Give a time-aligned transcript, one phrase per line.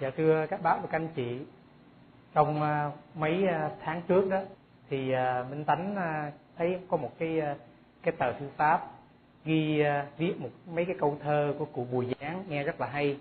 [0.00, 1.38] Dạ thưa các bác và các anh chị,
[2.34, 4.40] trong à, mấy à, tháng trước đó
[4.90, 5.96] thì à, Minh Tánh
[6.56, 7.40] thấy có một cái
[8.02, 8.86] cái tờ thư pháp
[9.44, 9.82] ghi
[10.16, 13.18] viết một mấy cái câu thơ của cụ Bùi Giáng nghe rất là hay.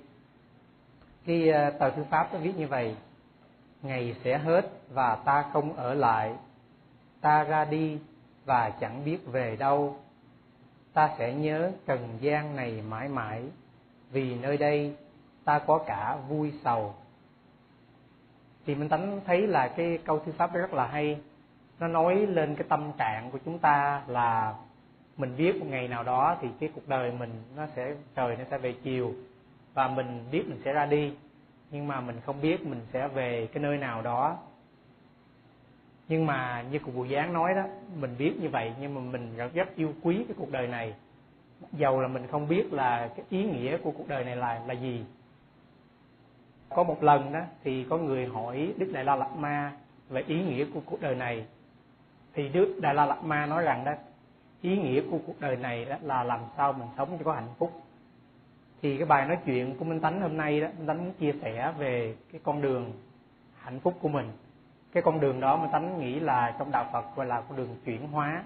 [1.26, 2.96] Cái tờ thư pháp nó viết như vậy:
[3.82, 6.34] Ngày sẽ hết và ta không ở lại,
[7.22, 8.00] ta ra đi
[8.46, 9.98] và chẳng biết về đâu.
[10.94, 13.44] Ta sẽ nhớ trần gian này mãi mãi,
[14.12, 14.96] vì nơi đây
[15.50, 16.94] ta có cả vui sầu.
[18.66, 21.20] Thì minh tánh thấy là cái câu thư pháp đó rất là hay.
[21.80, 24.54] Nó nói lên cái tâm trạng của chúng ta là
[25.18, 28.44] mình biết một ngày nào đó thì cái cuộc đời mình nó sẽ, trời nó
[28.52, 29.14] sẽ về chiều
[29.74, 31.14] và mình biết mình sẽ ra đi.
[31.72, 34.38] Nhưng mà mình không biết mình sẽ về cái nơi nào đó.
[36.08, 37.64] Nhưng mà như cụ Bùi Giáng nói đó,
[38.00, 40.94] mình biết như vậy nhưng mà mình rất rất yêu quý cái cuộc đời này.
[41.72, 44.74] Dầu là mình không biết là cái ý nghĩa của cuộc đời này là là
[44.74, 45.06] gì
[46.70, 49.74] có một lần đó thì có người hỏi đức đại la lạt ma
[50.10, 51.46] về ý nghĩa của cuộc đời này.
[52.34, 53.94] Thì đức đại la lạt ma nói rằng đó,
[54.62, 57.54] ý nghĩa của cuộc đời này đó là làm sao mình sống cho có hạnh
[57.58, 57.82] phúc.
[58.82, 61.34] Thì cái bài nói chuyện của minh tánh hôm nay đó, minh tánh muốn chia
[61.42, 62.94] sẻ về cái con đường
[63.60, 64.32] hạnh phúc của mình.
[64.92, 67.76] Cái con đường đó minh tánh nghĩ là trong đạo phật gọi là con đường
[67.86, 68.44] chuyển hóa.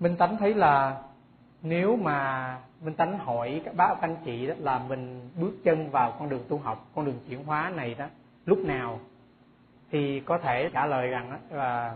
[0.00, 1.02] Minh tánh thấy là
[1.62, 5.90] nếu mà minh tánh hỏi các bác các anh chị đó là mình bước chân
[5.90, 8.06] vào con đường tu học con đường chuyển hóa này đó
[8.46, 9.00] lúc nào
[9.90, 11.94] thì có thể trả lời rằng là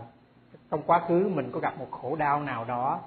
[0.71, 2.99] trong quá khứ mình có gặp một khổ đau nào đó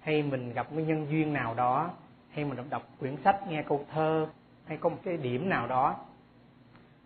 [0.00, 1.90] hay mình gặp một nhân duyên nào đó
[2.30, 4.26] hay mình đọc, đọc quyển sách nghe câu thơ
[4.66, 5.96] hay có một cái điểm nào đó.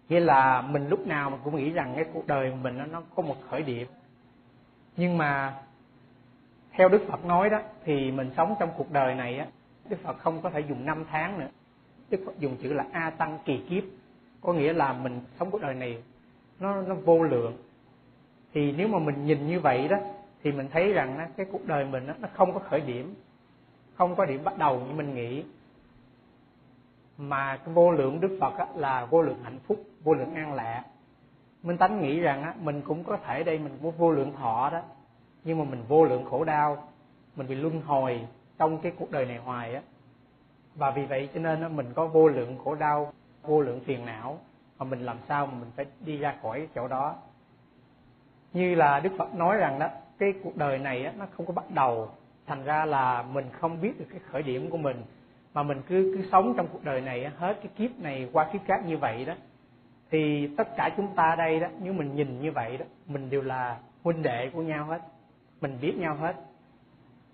[0.09, 3.03] Nghĩa là mình lúc nào mình cũng nghĩ rằng cái cuộc đời mình nó, nó
[3.15, 3.89] có một khởi điểm.
[4.97, 5.55] Nhưng mà
[6.73, 9.47] theo đức phật nói đó thì mình sống trong cuộc đời này á
[9.91, 11.49] đức phật không có thể dùng năm tháng nữa.
[12.11, 13.85] Đức phật dùng chữ là a tăng kỳ kiếp.
[14.41, 16.03] Có nghĩa là mình sống cuộc đời này
[16.61, 17.57] nó nó vô lượng.
[18.55, 19.97] Thì nếu mà mình nhìn như vậy đó
[20.43, 23.15] thì mình thấy rằng á, cái cuộc đời mình á, nó không có khởi điểm.
[23.95, 25.45] Không có điểm bắt đầu như mình nghĩ.
[27.19, 30.55] Mà cái vô lượng đức phật á, là vô lượng hạnh phúc vô lượng an
[30.55, 30.85] lạc.
[31.63, 34.71] Minh tánh nghĩ rằng á, mình cũng có thể đây mình có vô lượng thọ
[34.73, 34.83] đó
[35.45, 36.89] nhưng mà mình vô lượng khổ đau
[37.37, 38.21] mình bị luân hồi
[38.59, 39.83] trong cái cuộc đời này hoài á.
[40.75, 43.13] Và vì vậy cho nên mình có vô lượng khổ đau
[43.43, 44.39] vô lượng phiền não
[44.79, 47.17] mà mình làm sao mà mình phải đi ra khỏi chỗ đó.
[48.53, 51.53] Như là đức phật nói rằng đó cái cuộc đời này á, nó không có
[51.53, 52.11] bắt đầu.
[52.47, 55.03] Thành ra là mình không biết được cái khởi điểm của mình
[55.55, 58.61] mà mình cứ cứ sống trong cuộc đời này hết cái kiếp này qua kiếp
[58.67, 59.35] khác như vậy đó.
[60.11, 63.43] Thì tất cả chúng ta đây đó nếu mình nhìn như vậy đó mình đều
[63.43, 65.01] là huynh đệ của nhau hết
[65.61, 66.37] mình biết nhau hết.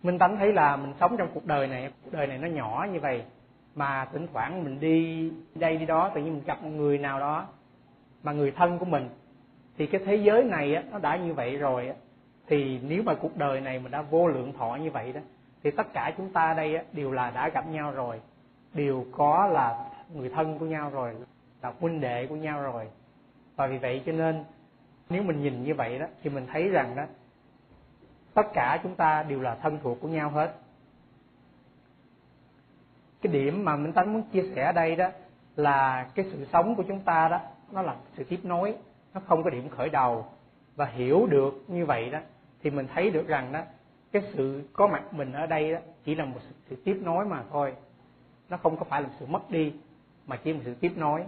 [0.02, 2.86] Minh tánh thấy là mình sống trong cuộc đời này cuộc đời này nó nhỏ
[2.92, 3.22] như vậy
[3.74, 7.20] mà thỉnh thoảng mình đi đây đi đó tự nhiên mình gặp một người nào
[7.20, 7.46] đó
[8.22, 9.08] mà người thân của mình
[9.78, 11.94] thì cái thế giới này á, nó đã như vậy rồi á,
[12.46, 15.20] thì nếu mà cuộc đời này mình đã vô lượng thọ như vậy đó
[15.62, 18.20] thì tất cả chúng ta đây á, đều là đã gặp nhau rồi
[18.74, 21.14] đều có là người thân của nhau rồi
[21.62, 22.84] là huynh đệ của nhau rồi.
[23.56, 24.44] Và vì vậy cho nên
[25.10, 27.02] nếu mình nhìn như vậy đó thì mình thấy rằng đó
[28.36, 30.54] tất cả chúng ta đều là thân thuộc của nhau hết.
[33.22, 35.08] Cái điểm mà minh tánh muốn chia sẻ ở đây đó
[35.56, 37.40] là cái sự sống của chúng ta đó
[37.72, 38.74] nó là sự tiếp nối
[39.14, 40.26] nó không có điểm khởi đầu.
[40.76, 42.18] Và hiểu được như vậy đó
[42.62, 43.60] thì mình thấy được rằng đó
[44.12, 47.24] cái sự có mặt mình ở đây đó chỉ là một sự, sự tiếp nối
[47.24, 47.74] mà thôi.
[48.48, 49.72] Nó không có phải là sự mất đi
[50.26, 51.24] mà chỉ là một sự tiếp nối.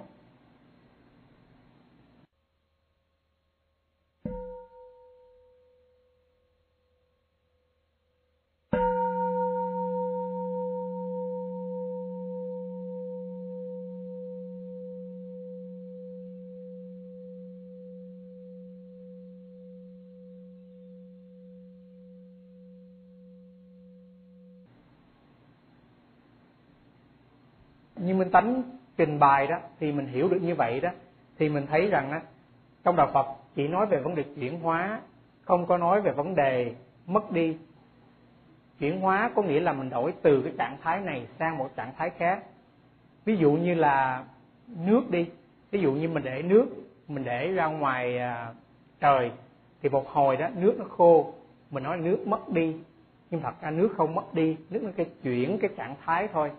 [29.19, 30.91] Trình bày đó, thì mình hiểu được như vậy đó,
[31.39, 32.21] thì mình thấy rằng á,
[32.85, 35.01] trong đạo Phật, chỉ nói về vấn đề chuyển hóa,
[35.43, 36.75] không có nói về vấn đề
[37.07, 37.57] mất đi.
[38.79, 41.93] Chuyển hóa có nghĩa là mình đổi từ cái trạng thái này sang một trạng
[41.97, 42.43] thái khác.
[43.25, 44.25] Ví dụ như là
[44.67, 45.27] nước đi,
[45.71, 46.67] ví dụ như mình để nước,
[47.09, 48.55] mình để ra ngoài à,
[49.01, 49.31] trời,
[49.83, 51.35] thì một hồi đó nước nó khô,
[51.71, 52.77] mình nói nước mất đi.
[53.31, 56.51] Nhưng thật ra nước không mất đi, nước nó cái chuyển cái trạng thái thôi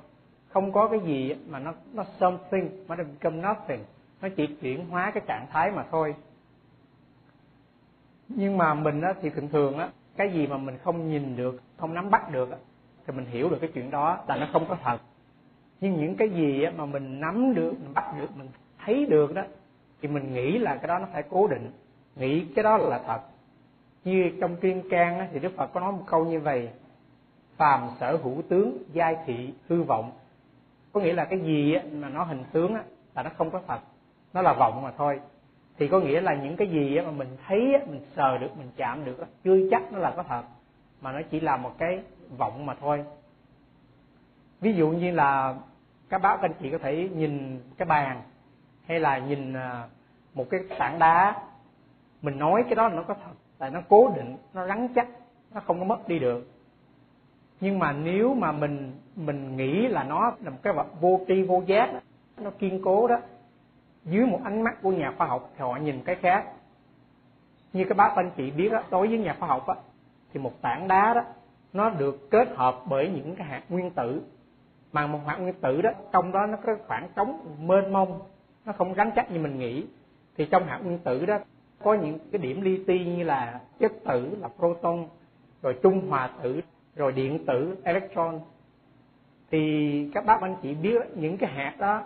[0.49, 3.85] không có cái gì mà nó nó something mà nó become nothing.
[4.21, 6.15] Nó chỉ chuyển hóa cái trạng thái mà thôi.
[8.27, 11.61] Nhưng mà mình á, thì thường thường á cái gì mà mình không nhìn được
[11.77, 12.49] không nắm bắt được
[13.07, 14.97] thì mình hiểu được cái chuyện đó là nó không có thật.
[15.81, 18.47] Nhưng những cái gì mà mình nắm được mình bắt được mình
[18.85, 19.43] thấy được đó
[20.01, 21.71] thì mình nghĩ là cái đó nó phải cố định.
[22.15, 23.19] Nghĩ cái đó là thật.
[24.03, 26.69] Như trong tuyên can thì đức phật có nói một câu như vậy
[27.57, 30.11] phàm sở hữu tướng giai thị hư vọng
[30.93, 32.75] có nghĩa là cái gì mà nó hình tướng
[33.15, 33.79] là nó không có thật,
[34.33, 35.19] nó là vọng mà thôi.
[35.77, 39.05] Thì có nghĩa là những cái gì mà mình thấy mình sờ được, mình chạm
[39.05, 40.43] được chưa chắc nó là có thật,
[41.01, 42.03] mà nó chỉ là một cái
[42.37, 43.05] vọng mà thôi.
[44.61, 45.55] Ví dụ như là
[46.09, 48.21] các bác anh chị có thể nhìn cái bàn,
[48.87, 49.87] hay là nhìn à,
[50.33, 51.41] một cái tảng đá,
[52.21, 55.07] mình nói cái đó là nó có thật tại nó cố định, nó rắn chắc,
[55.53, 56.47] nó không có mất đi được.
[57.59, 61.43] Nhưng mà nếu mà mình mình nghĩ là nó là một cái vật vô tri
[61.43, 61.99] vô giác đó,
[62.41, 63.17] nó kiên cố đó.
[64.05, 66.45] Dưới một ánh mắt của nhà khoa học thì họ nhìn cái khác.
[67.73, 69.75] Như các bác anh chị biết đó, đối với nhà khoa học đó,
[70.33, 71.21] thì một tảng đá đó
[71.73, 74.21] nó được kết hợp bởi những cái hạt nguyên tử.
[74.91, 78.19] Mà một hạt nguyên tử đó trong đó nó có khoảng trống mênh mông
[78.65, 79.85] nó không gắn chắc như mình nghĩ.
[80.37, 81.39] Thì trong hạt nguyên tử đó
[81.83, 85.07] có những cái điểm li ti như là chất tử là proton
[85.61, 86.61] rồi trung hòa tử
[86.95, 88.39] rồi điện tử electron
[89.51, 92.03] thì các bác anh chị biết những cái hạt đó,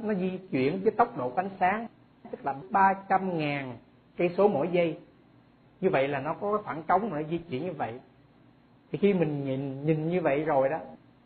[0.00, 1.86] nó di chuyển với tốc độ ánh sáng,
[2.30, 3.76] tức là 300 ngàn
[4.16, 4.98] cây số mỗi giây.
[5.80, 8.00] Như vậy là nó có cái khoảng trống mà nó di chuyển như vậy.
[8.92, 10.78] Thì khi mình nhìn nhìn như vậy rồi đó,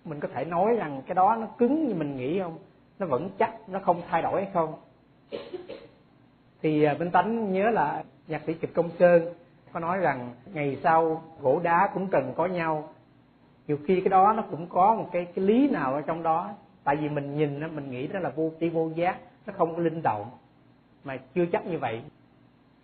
[0.05, 2.59] mình có thể nói rằng cái đó nó cứng như mình nghĩ không?
[2.99, 4.75] Nó vẫn chắc, nó không thay đổi hay không?
[6.63, 9.23] Thì à, bên tánh nhớ là nhạc sĩ kịch công sơn
[9.73, 12.89] có nói rằng ngày sau gỗ đá cũng cần có nhau
[13.69, 16.55] nhiều khi cái đó nó cũng có một cái cái lý nào ở trong đó.
[16.85, 19.77] Tại vì mình nhìn nó mình nghĩ đó là vô tri vô giác, nó không
[19.77, 20.31] có linh động.
[21.05, 22.03] Mà chưa chắc như vậy.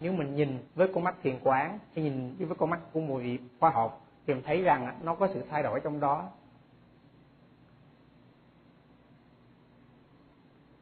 [0.01, 3.23] Nếu mình nhìn với con mắt thiền quán, hay nhìn với con mắt của mùi
[3.23, 6.29] vị khoa học, thì mình thấy rằng nó có sự thay đổi trong đó.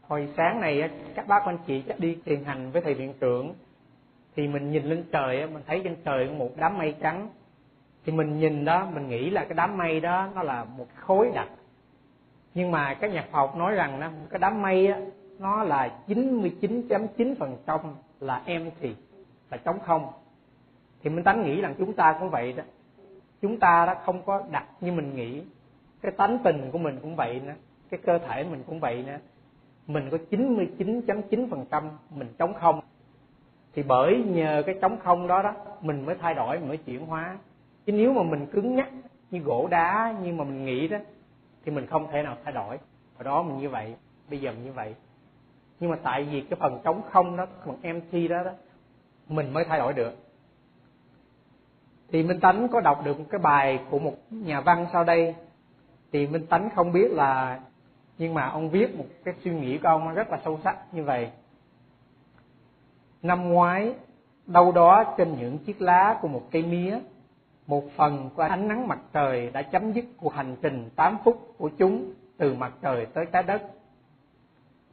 [0.02, 3.54] Hồi sáng này các bác anh chị chắc đi thiền hành với thầy viện trưởng.
[4.36, 7.28] Thì mình nhìn lên trời mình thấy trên trời một đám mây trắng
[8.04, 11.30] thì mình nhìn đó mình nghĩ là cái đám mây đó nó là một khối
[11.34, 11.48] đặc.
[12.54, 14.96] Nhưng mà các nhà khoa học nói rằng đó, cái đám mây đó,
[15.38, 17.80] nó là 99.9 phần trăm
[18.20, 18.94] là empty
[19.50, 20.12] là trống không.
[21.02, 22.62] Thì mình tánh nghĩ rằng chúng ta cũng vậy đó.
[23.42, 25.42] Chúng ta đó không có đặc như mình nghĩ.
[26.02, 27.54] Cái tánh tình của mình cũng vậy nữa
[27.92, 29.18] cái cơ thể mình cũng vậy nữa.
[29.86, 32.80] Mình có 99.9 phần trăm mình trống không.
[33.74, 37.06] Thì bởi nhờ cái trống không đó đó mình mới thay đổi mình mới chuyển
[37.06, 37.38] hóa
[37.86, 38.88] chứ nếu mà mình cứng nhắc
[39.30, 40.98] như gỗ đá, như mà mình nghĩ đó,
[41.64, 42.78] thì mình không thể nào thay đổi.
[43.14, 43.94] Hồi đó mình như vậy,
[44.30, 44.94] bây giờ mình như vậy.
[45.80, 48.50] Nhưng mà tại vì cái phần trống không đó phần empty đó đó,
[49.28, 50.12] mình mới thay đổi được.
[52.12, 55.34] Thì minh tánh có đọc được một cái bài của một nhà văn sau đây.
[56.12, 57.60] Thì minh tánh không biết là,
[58.18, 61.04] nhưng mà ông viết một cái suy nghĩ của ông rất là sâu sắc như
[61.04, 61.30] vậy.
[63.22, 63.94] Năm ngoái,
[64.46, 66.98] đâu đó trên những chiếc lá của một cây mía
[67.66, 71.54] một phần của ánh nắng mặt trời đã chấm dứt cuộc hành trình 8 phút
[71.58, 73.62] của chúng từ mặt trời tới trái đất.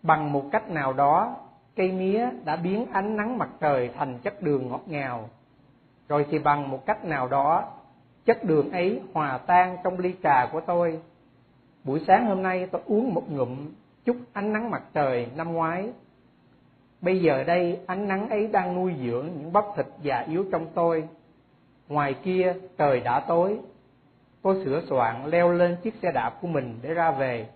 [0.02, 1.36] Bằng một cách nào đó,
[1.76, 5.30] cây mía đã biến ánh nắng mặt trời thành chất đường ngọt ngào.
[6.08, 7.68] Rồi thì bằng một cách nào đó,
[8.26, 11.00] chất đường ấy hòa tan trong ly trà của tôi.
[11.84, 13.70] Buổi sáng hôm nay tôi uống một ngụm
[14.06, 15.90] chút ánh nắng mặt trời năm ngoái.
[17.02, 20.68] Bây giờ đây ánh nắng ấy đang nuôi dưỡng những bắp thịt già yếu trong
[20.74, 21.08] tôi
[21.90, 23.60] Ngoài kia trời đã tối,
[24.42, 27.48] tôi sửa soạn leo lên chiếc xe đạp của mình để ra về.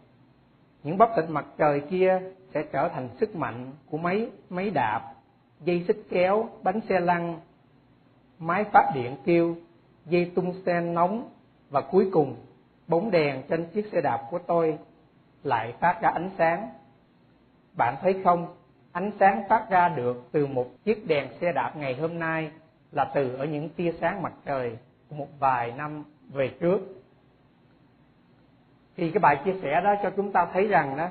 [0.84, 2.22] Những bắp thịt mặt trời kia
[2.54, 5.14] sẽ trở thành sức mạnh của máy máy đạp,
[5.62, 7.40] dây xích kéo, bánh xe lăn,
[8.40, 9.56] máy phát điện kêu,
[10.06, 11.30] dây tung sen nóng
[11.70, 12.36] và cuối cùng
[12.88, 14.78] bóng đèn trên chiếc xe đạp của tôi
[15.44, 16.70] lại phát ra ánh sáng.
[17.78, 18.56] Bạn thấy không,
[18.92, 22.52] ánh sáng phát ra được từ một chiếc đèn xe đạp ngày hôm nay
[22.94, 24.78] là từ ở những tia sáng mặt trời
[25.10, 26.80] của một vài năm về trước.
[28.98, 31.08] Thì cái bài chia sẻ đó cho chúng ta thấy rằng đó,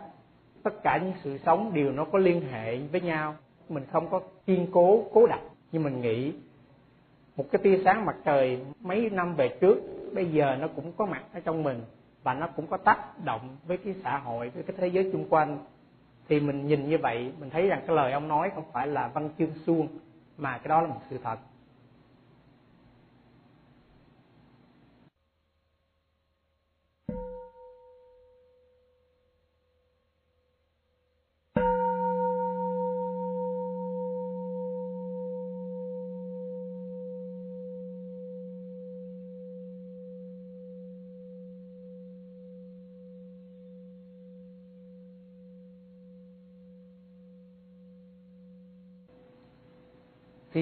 [0.63, 3.35] tất cả những sự sống đều nó có liên hệ với nhau.
[3.69, 6.33] Mình không có kiên cố cố định như mình nghĩ.
[7.37, 9.79] Một cái tia sáng mặt trời mấy năm về trước,
[10.15, 11.81] bây giờ nó cũng có mặt ở trong mình
[12.23, 15.29] và nó cũng có tác động với cái xã hội, với cái thế giới xung
[15.29, 15.59] quanh.
[16.29, 19.09] Thì mình nhìn như vậy, mình thấy rằng cái lời ông nói không phải là
[19.09, 19.89] văn chương suông,
[20.39, 21.39] mà cái đó là một sự thật.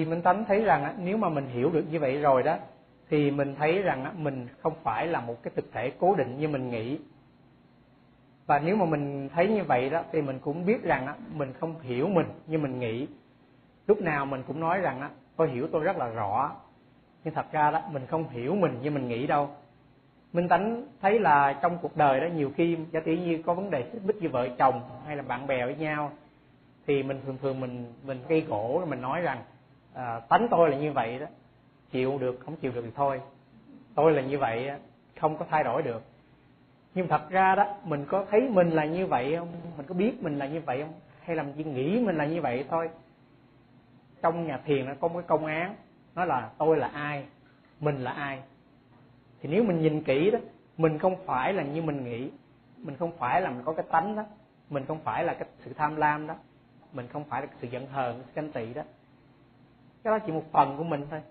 [0.01, 2.57] Thì minh tánh thấy rằng nếu mà mình hiểu được như vậy rồi đó,
[3.09, 6.47] thì mình thấy rằng mình không phải là một cái thực thể cố định như
[6.47, 6.99] mình nghĩ.
[8.45, 11.79] Và nếu mà mình thấy như vậy đó, thì mình cũng biết rằng mình không
[11.79, 13.07] hiểu mình như mình nghĩ.
[13.87, 16.55] Lúc nào mình cũng nói rằng tôi hiểu tôi rất là rõ,
[17.23, 19.49] nhưng thật ra đó, mình không hiểu mình như mình nghĩ đâu.
[20.33, 23.69] Minh tánh thấy là trong cuộc đời đó, nhiều khi giả tỷ như có vấn
[23.69, 26.11] đề xích mích với vợ chồng hay là bạn bè với nhau,
[26.87, 29.37] thì mình thường thường mình mình gây gỗ mình nói rằng
[29.93, 31.25] à, tánh tôi là như vậy đó.
[31.91, 33.21] Chịu được không chịu được thì thôi.
[33.95, 34.71] Tôi là như vậy
[35.19, 36.03] không có thay đổi được.
[36.93, 39.47] Nhưng thật ra đó mình có thấy mình là như vậy không?
[39.77, 40.93] Mình có biết mình là như vậy không?
[41.23, 42.89] Hay là mình chỉ nghĩ mình là như vậy thôi?
[44.21, 45.75] Trong nhà thiền nó có một cái công án
[46.15, 47.25] nó là tôi là ai
[47.79, 48.39] mình là ai.
[49.41, 50.39] Thì nếu mình nhìn kỹ đó
[50.77, 52.29] mình không phải là như mình nghĩ.
[52.77, 54.23] Mình không phải là mình có cái tánh đó.
[54.69, 56.35] Mình không phải là cái sự tham lam đó.
[56.93, 58.81] Mình không phải là cái sự giận hờn cái ganh tị đó
[60.03, 61.21] cái đó chỉ một phần của mình thôi.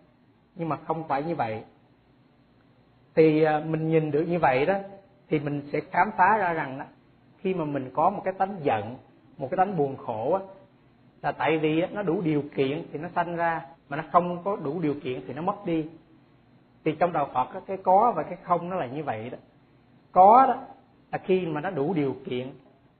[0.54, 1.64] Nhưng mà không phải như vậy.
[3.14, 4.74] Thì à, mình nhìn được như vậy đó
[5.28, 6.84] thì mình sẽ khám phá ra rằng đó,
[7.38, 8.96] khi mà mình có một cái tánh giận
[9.38, 10.40] một cái tánh buồn khổ á,
[11.22, 14.56] là tại vì nó đủ điều kiện thì nó sanh ra mà nó không có
[14.56, 15.88] đủ điều kiện thì nó mất đi.
[16.84, 19.38] Thì trong đạo Phật cái có và cái không nó là như vậy đó.
[20.12, 20.56] Có đó
[21.12, 22.50] là khi mà nó đủ điều kiện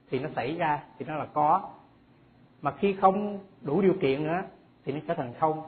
[0.09, 1.69] thì nó xảy ra thì nó là có.
[2.61, 4.41] Mà khi không đủ điều kiện nữa
[4.85, 5.61] thì nó trở thành không.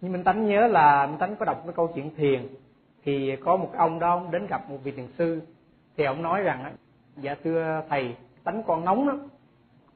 [0.00, 2.48] Nhưng minh tánh nhớ là minh tánh có đọc cái câu chuyện thiền,
[3.04, 5.42] thì có một ông đó, ông đến gặp một vị thiền sư,
[5.96, 6.76] thì ông nói rằng
[7.16, 9.28] dạ thưa thầy, tánh con nóng lắm,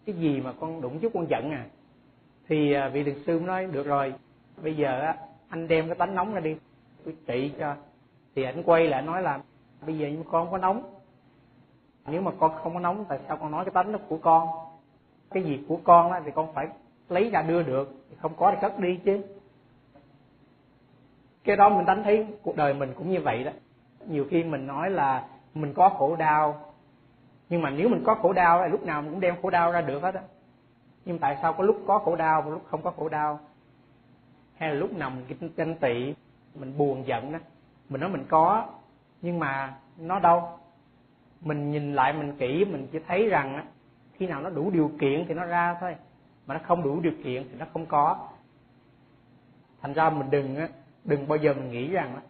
[0.06, 1.66] cái gì mà con đụng chút con giận à?
[2.48, 4.14] Thì à, vị thiền sư nói, được rồi,
[4.62, 5.12] bây giờ
[5.48, 6.56] anh đem cái tánh nóng ra đi,
[7.04, 7.74] tôi trị cho.
[8.34, 9.40] Thì anh quay lại nói là,
[9.86, 10.82] bây giờ nhưng con không có nóng,
[12.06, 14.48] nếu mà con không có nóng, tại sao con nói cái tánh nó của con?
[15.30, 16.68] Cái gì của con á, thì con phải
[17.12, 19.22] lấy ra đưa được không có thì cất đi chứ.
[21.44, 23.50] Cái đó mình đánh thấy cuộc đời mình cũng như vậy đó.
[24.06, 26.72] Nhiều khi mình nói là mình có khổ đau,
[27.48, 29.72] nhưng mà nếu mình có khổ đau thì lúc nào mình cũng đem khổ đau
[29.72, 30.22] ra được hết á.
[31.04, 33.40] Nhưng tại sao có lúc có khổ đau và lúc không có khổ đau?
[34.56, 36.14] Hay là lúc nào mình tranh tị,
[36.54, 37.38] mình buồn giận đó
[37.88, 38.66] mình nói mình có,
[39.22, 40.48] nhưng mà nó đâu?
[41.40, 43.64] Mình nhìn lại mình kỹ, mình chỉ thấy rằng á,
[44.12, 45.96] khi nào nó đủ điều kiện thì nó ra thôi
[46.50, 48.28] mà nó không đủ điều kiện thì nó không có.
[49.80, 50.56] Thành ra mình đừng
[51.04, 52.20] đừng bao giờ mình nghĩ rằng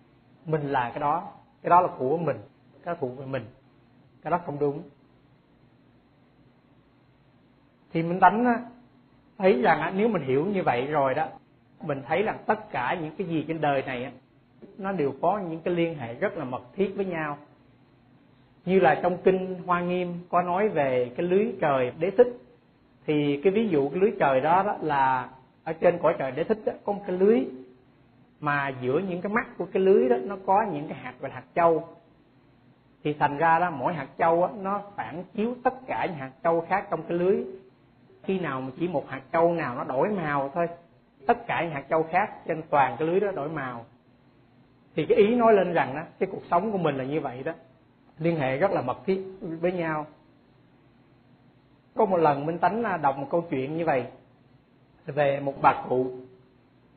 [0.46, 2.36] mình là cái đó cái đó là của mình,
[2.84, 3.44] cái đó thuộc về mình,
[4.22, 4.82] cái đó không đúng.
[7.92, 8.64] Thì mình đánh
[9.38, 11.28] thấy rằng nếu mình hiểu như vậy rồi đó,
[11.82, 14.12] mình thấy rằng tất cả những cái gì trên đời này
[14.78, 17.38] nó đều có những cái liên hệ rất là mật thiết với nhau.
[18.64, 22.36] Như là trong kinh hoa nghiêm có nói về cái lưới trời đế thích
[23.06, 25.28] thì cái ví dụ cái lưới trời đó, đó là
[25.64, 27.44] ở trên cõi trời để thích đó, có một cái lưới
[28.40, 31.28] mà giữa những cái mắt của cái lưới đó nó có những cái hạt và
[31.28, 31.88] hạt châu.
[33.04, 36.30] Thì thành ra đó mỗi hạt châu đó, nó phản chiếu tất cả những hạt
[36.42, 37.44] châu khác trong cái lưới.
[38.22, 40.66] Khi nào mà chỉ một hạt châu nào nó đổi màu thôi
[41.26, 43.84] tất cả những hạt châu khác trên toàn cái lưới đó đổi màu.
[44.96, 47.42] Thì cái ý nói lên rằng đó cái cuộc sống của mình là như vậy
[47.42, 47.52] đó.
[48.18, 49.24] Liên hệ rất là mật thiết
[49.60, 50.06] với nhau
[51.94, 54.04] có một lần minh tánh à, đọc một câu chuyện như vậy
[55.06, 56.06] về một bà cụ.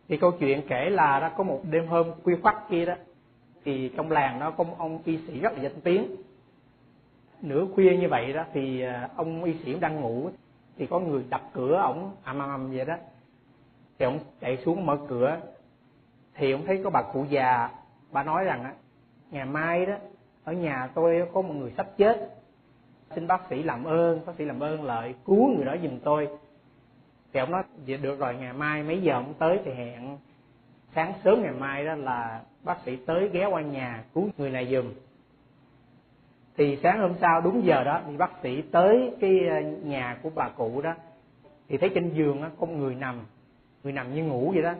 [0.07, 2.93] Thì câu chuyện kể là đó, có một đêm hôm khuya khoắt kia đó,
[3.65, 6.15] thì trong làng đó có một ông y sĩ rất là danh tiếng.
[7.41, 10.29] Nửa khuya như vậy đó thì à, ông y sĩ đang ngủ,
[10.77, 12.95] thì có người đập cửa ổng, ầm ầm ầm vậy đó.
[14.00, 15.38] Thì ông chạy xuống mở cửa,
[16.35, 17.69] thì ông thấy có bà cụ già.
[18.12, 18.73] Bà nói rằng á,
[19.31, 19.95] ngày mai đó,
[20.43, 22.29] ở nhà tôi có một người sắp chết
[23.15, 26.27] xin bác sĩ làm ơn, bác sĩ làm ơn lợi cứu người đó giùm tôi.
[27.34, 30.17] Thì ông nói vậy được rồi, ngày mai mấy giờ ông tới thì hẹn.
[30.96, 34.67] Sáng sớm ngày mai đó là bác sĩ tới ghé qua nhà cứu người này
[34.72, 34.93] giùm.
[36.58, 40.29] Thì sáng hôm sau đúng giờ đó thì bác sĩ tới cái ờ, nhà của
[40.36, 40.93] bà cụ đó.
[41.70, 43.20] Thì thấy trên giường á, có người nằm
[43.84, 44.74] người nằm như ngủ vậy đó.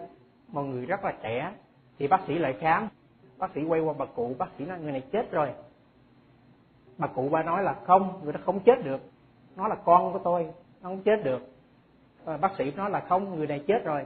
[0.48, 1.52] Một người rất là trẻ.
[2.00, 2.88] Thì bác sĩ lại khám.
[3.38, 5.50] Bác sĩ quay qua bà cụ, bác sĩ nói, người này chết rồi
[6.98, 9.02] bà cụ ba nói là không người đó không chết được.
[9.56, 10.44] Nó là con của tôi
[10.82, 11.42] nó không chết được.
[12.26, 14.06] À, bác sĩ nói là không người này chết rồi.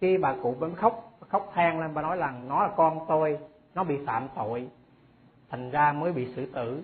[0.00, 3.38] Khi bà cụ vẫn khóc khóc than lên bà nói rằng nó là con tôi
[3.74, 4.68] nó bị phạm tội.
[5.50, 6.82] Thành ra mới bị xử tử.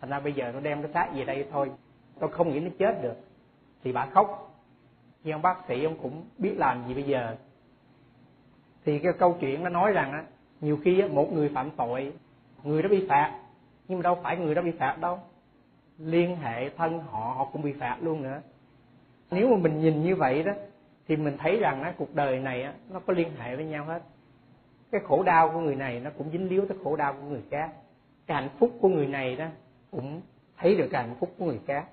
[0.00, 1.70] Thành ra bây giờ nó đem cái xác về đây thôi.
[2.18, 3.14] Tôi không nghĩ nó chết được.
[3.84, 4.54] Thì bà khóc.
[5.24, 7.36] Nhưng ông bác sĩ ông cũng biết làm gì bây giờ.
[8.84, 10.24] Thì cái câu chuyện nó nói rằng á
[10.60, 12.12] nhiều khi một người phạm tội
[12.64, 13.40] người đó bị phạt
[13.88, 15.18] nhưng mà đâu phải người đó bị phạt đâu.
[15.98, 18.40] Liên hệ thân họ họ cũng bị phạt luôn nữa.
[19.30, 20.52] Nếu mà mình nhìn như vậy đó,
[21.08, 23.84] thì mình thấy rằng á, cuộc đời này á, nó có liên hệ với nhau
[23.84, 24.02] hết.
[24.92, 27.42] Cái khổ đau của người này nó cũng dính líu tới khổ đau của người
[27.50, 27.72] khác.
[28.26, 29.46] Cái hạnh phúc của người này đó,
[29.90, 30.20] cũng
[30.56, 31.86] thấy được cái hạnh phúc của người khác.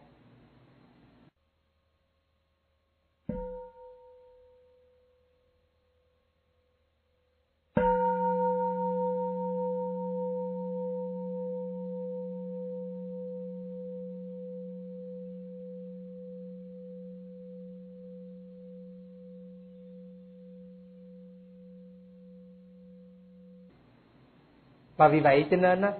[24.97, 25.91] Và vì vậy cho nên á,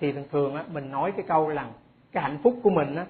[0.00, 1.72] thì thường thường á, mình nói cái câu rằng
[2.12, 3.06] cái hạnh phúc của mình á,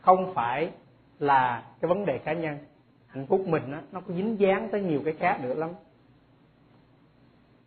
[0.00, 0.70] không phải
[1.18, 2.58] là cái vấn đề cá nhân.
[3.06, 5.70] Hạnh phúc mình á, nó có dính dáng tới nhiều cái khác nữa lắm.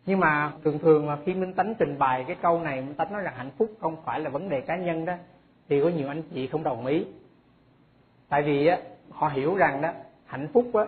[0.06, 3.12] Nhưng mà thường thường mà khi minh tánh trình bày cái câu này, minh tánh
[3.12, 5.14] nói rằng hạnh phúc không phải là vấn đề cá nhân đó,
[5.68, 7.04] thì có nhiều anh chị không đồng ý.
[8.28, 8.78] Tại vì á,
[9.10, 9.92] họ hiểu rằng đó,
[10.26, 10.84] hạnh phúc á,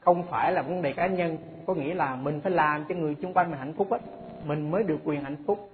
[0.00, 1.38] không phải là vấn đề cá nhân.
[1.66, 3.98] Có nghĩa là mình phải làm cho người xung quanh mình hạnh phúc á
[4.46, 5.70] mình mới được quyền hạnh phúc.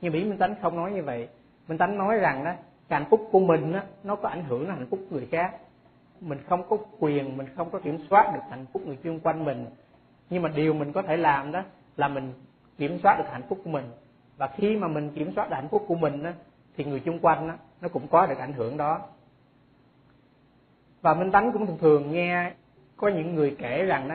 [0.00, 1.28] Nhưng mỹ minh tánh không nói như vậy.
[1.68, 2.52] Minh tánh nói rằng đó
[2.88, 5.28] cái hạnh phúc của mình đó, nó có ảnh hưởng đến hạnh phúc của người
[5.30, 5.56] khác.
[6.20, 9.44] Mình không có quyền mình không có kiểm soát được hạnh phúc người xung quanh
[9.44, 9.66] mình.
[10.30, 11.62] Nhưng mà điều mình có thể làm đó
[11.96, 12.32] là mình
[12.78, 13.84] kiểm soát được hạnh phúc của mình.
[14.36, 16.30] Và khi mà mình kiểm soát được hạnh phúc của mình đó,
[16.76, 19.00] thì người xung quanh đó, nó cũng có được ảnh hưởng đó.
[21.02, 22.52] Và minh tánh cũng thường thường nghe
[22.96, 24.14] có những người kể rằng đó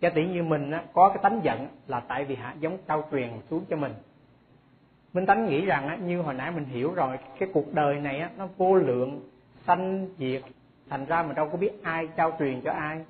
[0.00, 3.08] giả tỷ như mình á, có cái tánh giận là tại vì hạ giống trao
[3.10, 3.92] truyền xuống cho mình.
[5.12, 8.18] Minh tánh nghĩ rằng á, như hồi nãy mình hiểu rồi cái cuộc đời này
[8.18, 9.30] á, nó vô lượng
[9.66, 10.42] sanh diệt
[10.90, 13.04] thành ra mình đâu có biết ai trao truyền cho ai.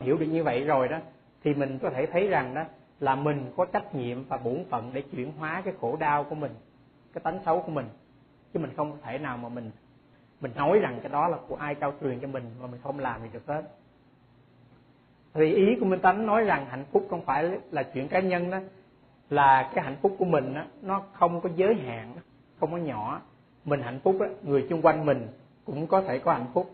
[0.00, 0.98] Hiểu được như vậy rồi đó
[1.44, 2.64] thì mình có thể thấy rằng đó
[3.00, 6.34] là mình có trách nhiệm và bổn phận để chuyển hóa cái khổ đau của
[6.34, 6.52] mình
[7.12, 7.86] cái tánh xấu của mình.
[8.52, 9.70] Chứ mình không thể nào mà mình
[10.40, 12.98] mình nói rằng cái đó là của ai trao truyền cho mình mà mình không
[12.98, 13.62] làm gì được hết
[15.34, 18.50] thì ý của minh tánh nói rằng hạnh phúc không phải là chuyện cá nhân
[18.50, 18.58] đó
[19.30, 22.14] là cái hạnh phúc của mình đó, nó không có giới hạn
[22.60, 23.20] không có nhỏ.
[23.64, 25.28] Mình hạnh phúc đó, người xung quanh mình
[25.64, 26.70] cũng có thể có hạnh phúc.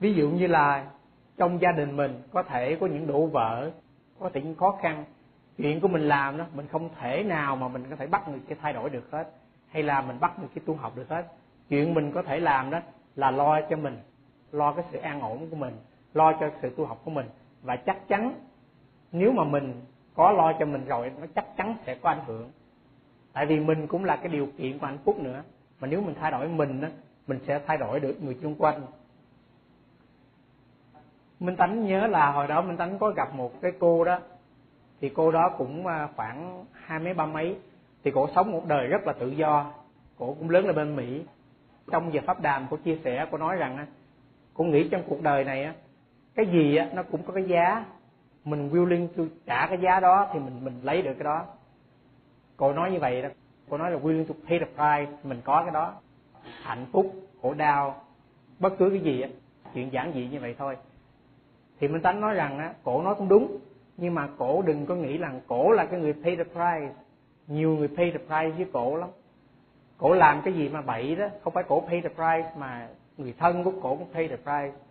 [0.00, 0.90] Ví dụ như là
[1.36, 3.70] trong gia đình mình có thể có những đổ vỡ
[4.18, 5.04] có thể những khó khăn.
[5.56, 8.40] Chuyện của mình làm đó mình không thể nào mà mình có thể bắt người
[8.48, 9.30] kia thay đổi được hết
[9.68, 11.26] hay là mình bắt người kia tu học được hết.
[11.68, 12.80] Chuyện mình có thể làm đó
[13.16, 13.98] là lo cho mình
[14.52, 15.76] lo cái sự an ổn của mình
[16.16, 17.26] lo cho sự tu học của mình.
[17.62, 18.34] Và chắc chắn,
[19.12, 19.80] nếu mà mình
[20.14, 22.50] có lo cho mình rồi, nó chắc chắn sẽ có ảnh hưởng.
[23.32, 25.42] Tại vì mình cũng là cái điều kiện của hạnh phúc nữa.
[25.80, 26.90] Mà nếu mình thay đổi mình á,
[27.26, 28.80] mình sẽ thay đổi được người xung quanh.
[31.40, 34.18] Minh tánh nhớ là hồi đó minh tánh có gặp một cái cô đó.
[35.00, 37.56] Thì cô đó cũng à, khoảng hai mấy ba mấy.
[38.04, 39.72] Thì cổ sống một đời rất là tự do.
[40.18, 41.22] Cổ cũng lớn lên bên mỹ.
[41.92, 43.86] Trong giờ pháp đàm, cô chia sẻ, cô nói rằng
[44.54, 45.74] cô nghĩ trong cuộc đời này á
[46.36, 47.84] cái gì á, nó cũng có cái giá.
[48.44, 51.44] Mình willing to trả cái giá đó thì mình mình lấy được cái đó.
[52.56, 53.28] Cô nói như vậy đó.
[53.68, 55.94] Cô nói là willing to pay the price, mình có cái đó.
[56.62, 58.04] Hạnh phúc, khổ đau,
[58.58, 59.28] bất cứ cái gì á,
[59.74, 60.76] chuyện giản dị như vậy thôi.
[61.80, 63.58] Thì minh tánh nói rằng á, cổ nói cũng đúng,
[63.96, 66.94] nhưng mà cổ đừng có nghĩ rằng cổ là cái người pay the price.
[67.46, 69.08] Nhiều người pay the price với cổ lắm.
[69.98, 73.34] Cổ làm cái gì mà bậy đó, không phải cổ pay the price mà người
[73.38, 74.85] thân của cổ cũng pay the price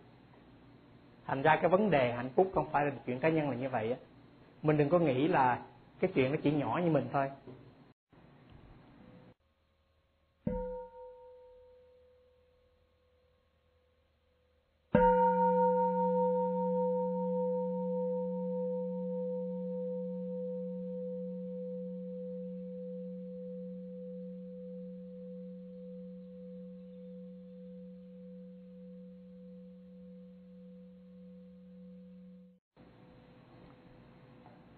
[1.27, 3.69] thành ra cái vấn đề hạnh phúc không phải là chuyện cá nhân là như
[3.69, 3.97] vậy á.
[4.61, 5.59] Mình đừng có nghĩ là
[5.99, 7.29] cái chuyện nó chỉ nhỏ như mình thôi.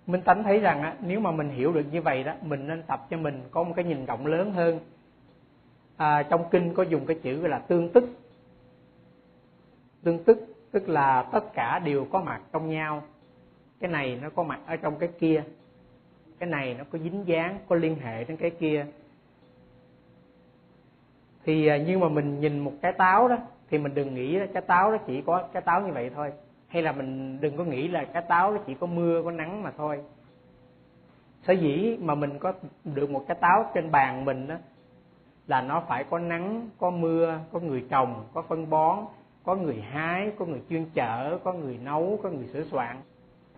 [0.07, 2.83] Minh tánh thấy rằng á, nếu mà mình hiểu được như vậy đó mình nên
[2.83, 4.79] tập cho mình có một cái nhìn rộng lớn hơn.
[5.97, 8.09] À, trong kinh có dùng cái chữ gọi là tương tức.
[10.03, 10.39] Tương tức
[10.71, 13.03] tức là tất cả đều có mặt trong nhau.
[13.79, 15.43] Cái này nó có mặt ở trong cái kia.
[16.39, 18.85] Cái này nó có dính dáng có liên hệ đến cái kia.
[21.45, 23.37] Thì à, nhưng mà mình nhìn một cái táo đó
[23.69, 26.31] thì mình đừng nghĩ cái táo đó chỉ có cái táo như vậy thôi
[26.67, 29.63] hay là mình đừng có nghĩ là cái táo nó chỉ có mưa, có nắng
[29.63, 30.03] mà thôi.
[31.43, 32.53] Sở dĩ mà mình có
[32.83, 34.55] được một cái táo trên bàn mình đó
[35.47, 38.99] là nó phải có nắng, có mưa, có người trồng, có phân bón,
[39.43, 42.97] có người hái, có người chuyên chở, có người nấu, có người sửa soạn.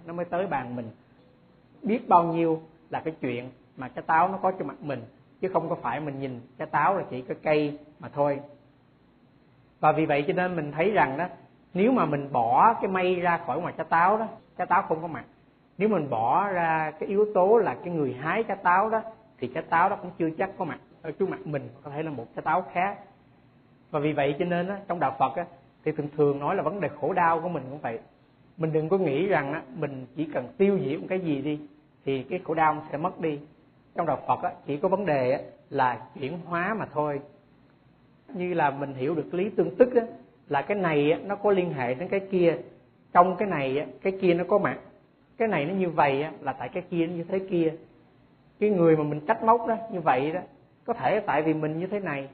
[0.05, 0.89] Nó mới tới bàn mình.
[1.81, 5.01] Biết bao nhiêu là cái chuyện mà cái táo nó có cho mặt mình,
[5.41, 8.39] chứ không có phải mình nhìn cái táo là chỉ có cây mà thôi.
[9.79, 11.27] Và vì vậy cho nên mình thấy rằng đó
[11.73, 14.27] nếu mà mình bỏ cái mây ra khỏi ngoài trái táo đó
[14.57, 15.25] trái táo không có mặt.
[15.77, 19.01] Nếu mình bỏ ra cái yếu tố là cái người hái trái táo đó
[19.37, 20.79] thì trái táo đó cũng chưa chắc có mặt.
[21.01, 22.97] Ở trước mặt mình có thể là một trái táo khác.
[23.91, 25.45] Và vì vậy cho nên đó trong đạo Phật á,
[25.85, 27.99] thì thường thường nói là vấn đề khổ đau của mình cũng vậy.
[28.57, 31.59] Mình đừng có nghĩ rằng á, mình chỉ cần tiêu diệt một cái gì đi
[32.05, 33.39] thì cái khổ đau sẽ mất đi.
[33.95, 37.21] Trong đạo Phật á, chỉ có vấn đề là chuyển hóa mà thôi.
[38.33, 40.01] Như là mình hiểu được lý tương tức á,
[40.49, 42.57] là cái này nó có liên hệ đến cái kia.
[43.13, 44.79] Trong cái này cái kia nó có mặt.
[45.37, 47.73] Cái này nó như vậy là tại cái kia nó như thế kia.
[48.59, 50.39] Cái người mà mình trách móc đó, như vậy đó,
[50.85, 52.27] có thể tại vì mình như thế này.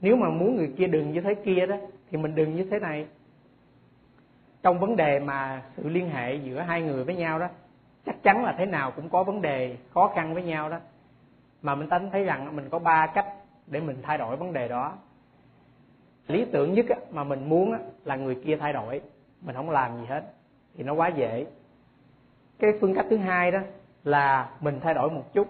[0.00, 1.76] Nếu mà muốn người kia đừng như thế kia đó,
[2.10, 3.06] thì mình đừng như thế này.
[4.62, 7.48] Trong vấn đề mà sự liên hệ giữa hai người với nhau đó,
[8.06, 10.78] chắc chắn là thế nào cũng có vấn đề khó khăn với nhau đó.
[11.62, 13.26] Mà mình tính thấy rằng mình có ba cách
[13.66, 14.96] để mình thay đổi vấn đề đó
[16.28, 19.00] lý tưởng nhất mà mình muốn là người kia thay đổi.
[19.42, 20.22] Mình không làm gì hết
[20.76, 21.46] thì nó quá dễ.
[22.58, 23.58] Cái phương cách thứ hai đó
[24.04, 25.48] là mình thay đổi một chút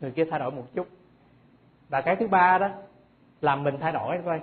[0.00, 0.86] người kia thay đổi một chút.
[1.88, 2.68] Và cái thứ ba đó
[3.40, 4.40] là mình thay đổi thôi.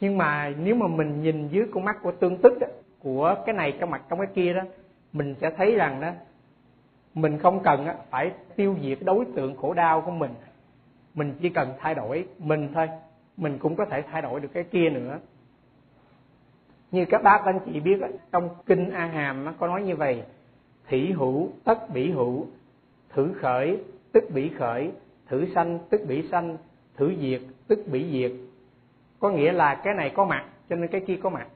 [0.00, 2.66] Nhưng mà nếu mà mình nhìn dưới con mắt của tương tức đó,
[2.98, 4.62] của cái này trong mặt trong cái kia đó
[5.12, 6.10] mình sẽ thấy rằng đó
[7.14, 10.30] mình không cần phải tiêu diệt đối tượng khổ đau của mình.
[11.14, 12.88] Mình chỉ cần thay đổi mình thôi
[13.38, 15.18] mình cũng có thể thay đổi được cái kia nữa.
[16.90, 18.00] Như các bác anh chị biết
[18.32, 20.22] trong kinh a hàm nó có nói như vậy,
[20.88, 22.46] thủy hữu, tất bỉ hữu,
[23.08, 23.78] thử khởi,
[24.12, 24.90] tức bỉ khởi,
[25.26, 26.56] thử sanh, tức bỉ sanh,
[26.96, 28.32] thử diệt, tức bỉ diệt.
[29.18, 31.46] Có nghĩa là cái này có mặt, cho nên cái kia có mặt.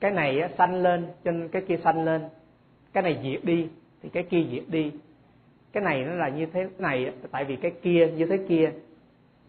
[0.00, 2.22] Cái này sanh lên, cho nên cái kia sanh lên.
[2.92, 3.68] Cái này diệt đi,
[4.02, 4.92] thì cái kia diệt đi.
[5.72, 8.72] Cái này nó là như thế này tại vì cái kia, như thế kia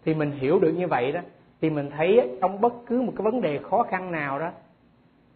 [0.05, 1.19] thì mình hiểu được như vậy đó,
[1.61, 4.51] thì mình thấy trong bất cứ một cái vấn đề khó khăn nào đó,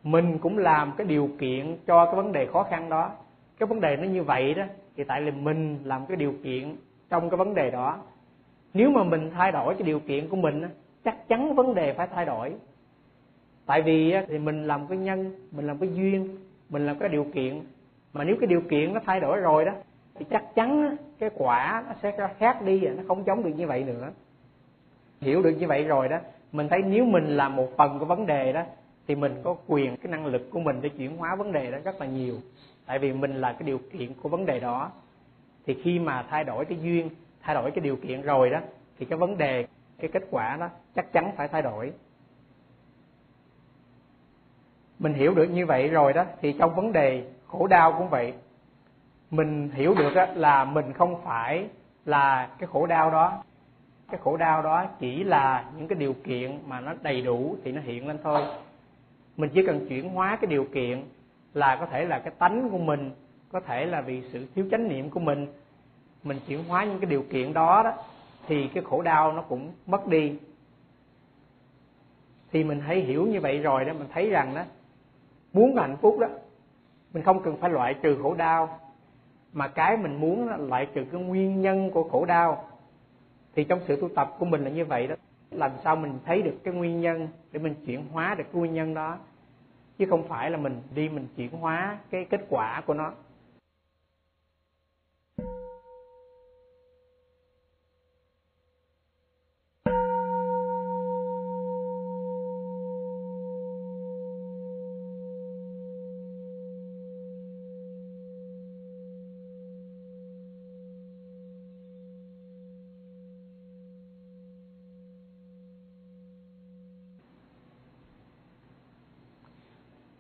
[0.04, 3.12] mình cũng làm cái điều kiện cho cái vấn đề khó khăn đó.
[3.60, 4.64] Cái vấn đề nó như vậy đó,
[4.98, 6.76] thì tại là mình làm cái điều kiện
[7.10, 7.98] trong cái vấn đề đó.
[8.74, 10.64] Nếu mà mình thay đổi cái điều kiện của mình
[11.04, 12.54] chắc chắn vấn đề phải thay đổi.
[13.66, 16.38] Tại vì thì mình làm cái nhân, mình làm cái duyên,
[16.70, 17.62] mình làm cái điều kiện.
[18.14, 19.72] Mà nếu cái điều kiện nó thay đổi rồi đó,
[20.16, 23.84] thì chắc chắn cái quả nó sẽ khác đi, nó không giống được như vậy
[23.84, 24.12] nữa
[25.22, 26.18] hiểu được như vậy rồi đó,
[26.52, 28.64] mình thấy nếu mình là một phần của vấn đề đó,
[29.08, 31.78] thì mình có quyền, cái năng lực của mình để chuyển hóa vấn đề đó
[31.84, 32.36] rất là nhiều.
[32.86, 34.92] Tại vì mình là cái điều kiện của vấn đề đó.
[35.66, 37.10] Thì khi mà thay đổi cái duyên,
[37.42, 38.60] thay đổi cái điều kiện rồi đó,
[39.00, 39.68] thì cái vấn đề,
[40.00, 41.92] cái kết quả đó chắc chắn phải thay đổi.
[45.00, 48.34] Mình hiểu được như vậy rồi đó, thì trong vấn đề khổ đau cũng vậy.
[49.32, 51.68] Mình hiểu được là mình không phải
[52.06, 53.44] là cái khổ đau đó
[54.10, 57.72] cái khổ đau đó chỉ là những cái điều kiện mà nó đầy đủ thì
[57.72, 58.42] nó hiện lên thôi.
[59.38, 61.04] Mình chỉ cần chuyển hóa cái điều kiện
[61.54, 63.12] là có thể là cái tánh của mình,
[63.52, 65.48] có thể là vì sự thiếu chánh niệm của mình
[66.24, 67.94] mình chuyển hóa những cái điều kiện đó đó,
[68.48, 70.36] thì cái khổ đau nó cũng mất đi.
[72.52, 74.64] Thì mình hãy hiểu như vậy rồi đó, mình thấy rằng đó,
[75.54, 76.28] muốn hạnh phúc đó,
[77.14, 78.80] mình không cần phải loại trừ khổ đau,
[79.54, 82.68] mà cái mình muốn là loại trừ cái nguyên nhân của khổ đau
[83.56, 85.16] thì trong sự tu tập của mình là như vậy đó.
[85.52, 88.74] Làm sao mình thấy được cái nguyên nhân để mình chuyển hóa được cái nguyên
[88.74, 89.18] nhân đó?
[89.98, 93.12] Chứ không phải là mình đi mình chuyển hóa cái kết quả của nó.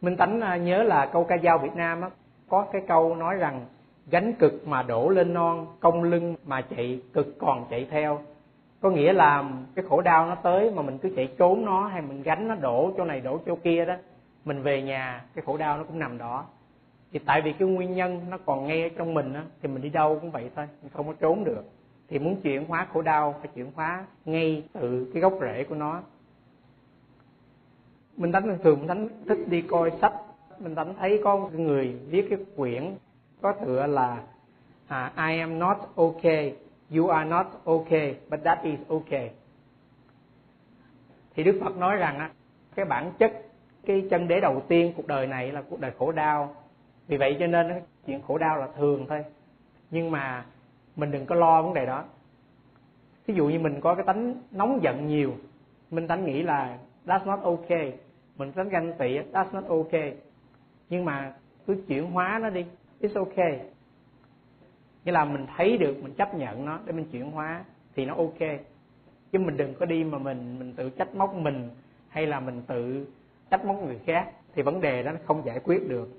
[0.06, 2.10] Minh tánh à, nhớ là câu ca dao việt nam á,
[2.50, 3.66] có cái câu nói rằng,
[4.12, 8.20] gánh cực mà đổ lên non công lưng mà chạy cực còn chạy theo.
[8.82, 9.44] Có nghĩa là
[9.76, 12.56] cái khổ đau nó tới mà mình cứ chạy trốn nó hay mình gánh nó
[12.56, 13.96] đổ chỗ này, đổ chỗ kia đó,
[14.46, 16.46] mình về nhà, cái khổ đau nó cũng nằm đó.
[17.12, 19.90] Thì tại vì cái nguyên nhân nó còn ngay trong mình á, thì mình đi
[19.90, 21.64] đâu cũng vậy thôi, mình không có trốn được.
[22.10, 25.76] Thì muốn chuyển hóa khổ đau phải chuyển hóa ngay từ cái gốc rễ của
[25.76, 26.02] nó
[28.18, 30.14] minh tánh thường minh tánh thích đi coi sách.
[30.60, 32.96] Minh tánh thấy có người viết cái quyển
[33.42, 34.24] có tựa là
[34.88, 36.56] à, I am not okay
[36.96, 39.32] you are not okay but that is okay.
[41.36, 42.32] Thì Đức Phật nói rằng á
[42.76, 43.32] cái bản chất
[43.86, 46.56] cái chân đế đầu tiên cuộc đời này là cuộc đời khổ đau.
[47.08, 49.24] Vì vậy cho nên chuyện khổ đau là thường thôi.
[49.92, 50.46] Nhưng mà
[50.96, 52.04] mình đừng có lo vấn đề đó.
[53.26, 55.34] Ví dụ như mình có cái tánh nóng giận nhiều
[55.92, 57.94] minh tánh nghĩ là that's not okay
[58.38, 60.16] mình tránh ganh tị that's not okay.
[60.90, 61.34] Nhưng mà
[61.68, 62.66] cứ chuyển hóa nó đi
[63.02, 63.60] it's okay.
[65.06, 67.64] Nghĩa là mình thấy được mình chấp nhận nó để mình chuyển hóa
[67.96, 68.40] thì nó ok
[69.32, 71.70] chứ mình đừng có đi mà mình mình tự trách móc mình
[72.10, 73.08] hay là mình tự
[73.50, 76.10] trách móc người khác thì vấn đề đó nó không giải quyết được.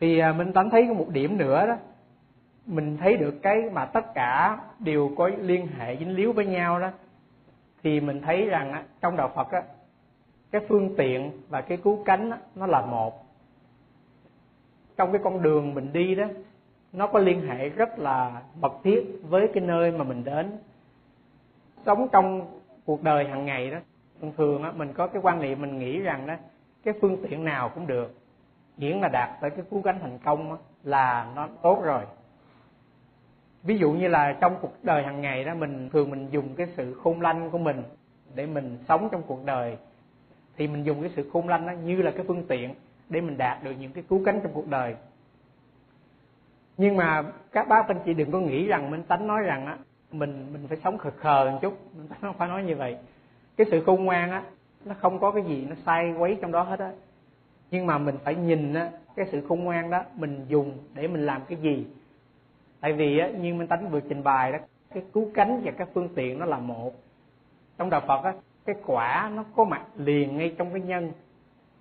[0.00, 1.76] Thì à, mình tánh thấy có một điểm nữa đó.
[2.66, 6.80] Mình thấy được cái mà tất cả đều có liên hệ dính líu với nhau
[6.80, 6.90] đó
[7.82, 9.62] thì mình thấy rằng á, trong đạo Phật á,
[10.50, 13.26] cái phương tiện và cái cứu cánh á, nó là một.
[14.96, 16.24] Trong cái con đường mình đi đó
[16.92, 20.58] nó có liên hệ rất là mật thiết với cái nơi mà mình đến.
[21.86, 23.78] Sống trong cuộc đời hàng ngày đó
[24.20, 26.34] thường thường á, mình có cái quan niệm mình nghĩ rằng đó
[26.84, 28.14] cái phương tiện nào cũng được.
[28.76, 32.04] Miễn là đạt tới cái cứu cánh thành công á, là nó tốt rồi
[33.62, 36.66] ví dụ như là trong cuộc đời hàng ngày đó, mình thường mình dùng cái
[36.76, 37.82] sự khôn lanh của mình
[38.34, 39.76] để mình sống trong cuộc đời.
[40.56, 42.74] Thì mình dùng cái sự khôn lanh đó như là cái phương tiện
[43.08, 44.94] để mình đạt được những cái cứu cánh trong cuộc đời.
[46.76, 47.22] Nhưng mà
[47.52, 49.78] các bác anh chị đừng có nghĩ rằng minh tánh nói rằng á,
[50.12, 51.78] mình mình phải sống khờ khờ một chút.
[51.96, 52.96] Minh tánh không phải nói như vậy.
[53.56, 54.42] Cái sự khôn ngoan á,
[54.84, 56.92] nó không có cái gì nó sai quấy trong đó hết á.
[57.70, 61.26] Nhưng mà mình phải nhìn á, cái sự khôn ngoan đó mình dùng để mình
[61.26, 61.86] làm cái gì?
[62.82, 64.58] Tại vì á, như minh tánh vừa trình bày đó,
[64.94, 66.92] cái cứu cánh và các phương tiện nó là một.
[67.78, 68.32] Trong đạo phật á,
[68.64, 71.12] cái quả nó có mặt liền ngay trong cái nhân.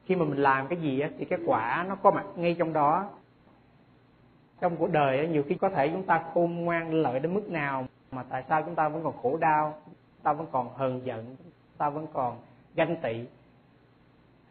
[0.05, 2.73] Khi mà mình làm cái gì á, thì cái quả nó có mặt ngay trong
[2.73, 3.09] đó.
[4.61, 7.49] Trong cuộc đời á, nhiều khi có thể chúng ta khôn ngoan lợi đến mức
[7.49, 11.01] nào, mà tại sao chúng ta vẫn còn khổ đau, chúng ta vẫn còn hờn
[11.05, 12.37] giận, chúng ta vẫn còn
[12.75, 13.25] ganh tị.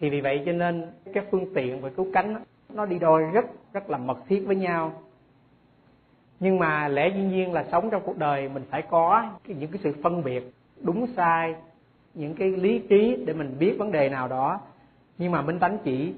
[0.00, 3.44] Thì vì vậy cho nên cái phương tiện và cứu cánh nó đi đôi rất
[3.72, 4.92] rất là mật thiết với nhau
[6.40, 9.80] nhưng mà lẽ dĩ nhiên là sống trong cuộc đời mình phải có những cái
[9.82, 11.54] sự phân biệt đúng sai,
[12.14, 14.60] những cái lý trí để mình biết vấn đề nào đó.
[15.18, 16.14] Nhưng mà minh tánh chỉ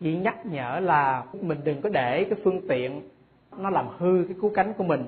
[0.00, 3.02] chỉ nhắc nhở là mình đừng có để cái phương tiện
[3.58, 5.04] nó làm hư cái cứu cánh của mình.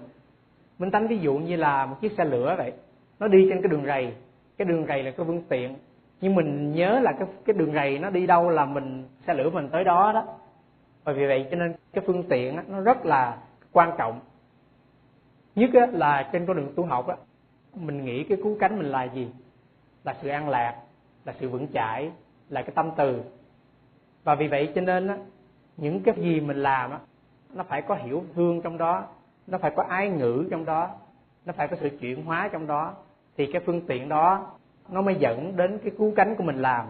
[0.78, 2.72] Minh tánh ví dụ như là một chiếc xe lửa vậy.
[3.18, 4.12] Nó đi trên cái đường rầy.
[4.58, 5.74] Cái đường rầy là cái phương tiện.
[6.20, 9.50] Nhưng mình nhớ là cái cái đường rầy nó đi đâu là mình xe lửa
[9.50, 10.24] mình tới đó đó.
[11.04, 13.36] Và vì vậy cho nên cái phương tiện nó rất là
[13.72, 14.20] quan trọng
[15.54, 17.16] nhất là trên con đường tu học á,
[17.74, 19.30] mình nghĩ cái cứu cánh mình là gì?
[20.04, 20.82] Là sự an lạc,
[21.24, 22.10] là sự vững chãi,
[22.48, 23.22] là cái tâm từ.
[24.24, 25.16] Và vì vậy cho nên á,
[25.76, 26.98] những cái gì mình làm á,
[27.54, 29.04] nó phải có hiểu thương trong đó,
[29.46, 30.90] nó phải có ái ngữ trong đó,
[31.44, 32.94] nó phải có sự chuyển hóa trong đó,
[33.36, 34.52] thì cái phương tiện đó
[34.88, 36.86] nó mới dẫn đến cái cứu cánh của mình làm.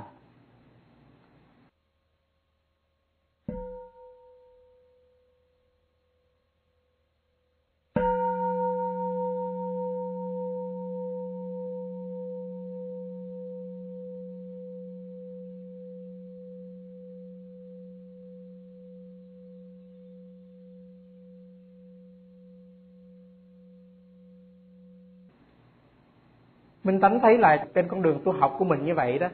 [26.93, 29.29] Minh tánh thấy là trên con đường tu học của mình như vậy đó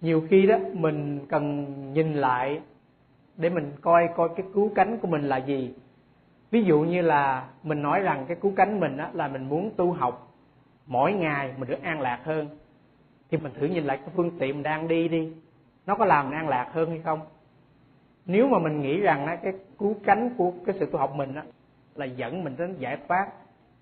[0.00, 2.60] nhiều khi đó mình cần nhìn lại
[3.36, 5.74] để mình coi coi cái cứu cánh của mình là gì.
[6.50, 9.70] Ví dụ như là mình nói rằng cái cứu cánh mình á, là mình muốn
[9.76, 10.34] tu học
[10.86, 12.48] mỗi ngày mình được an lạc hơn
[13.30, 15.32] thì mình thử nhìn lại cái phương tiện mình đang đi đi
[15.86, 17.20] nó có làm mình an lạc hơn hay không?
[18.26, 21.34] Nếu mà mình nghĩ rằng á, cái cứu cánh của cái sự tu học mình
[21.34, 21.42] á,
[21.94, 23.28] là dẫn mình đến giải thoát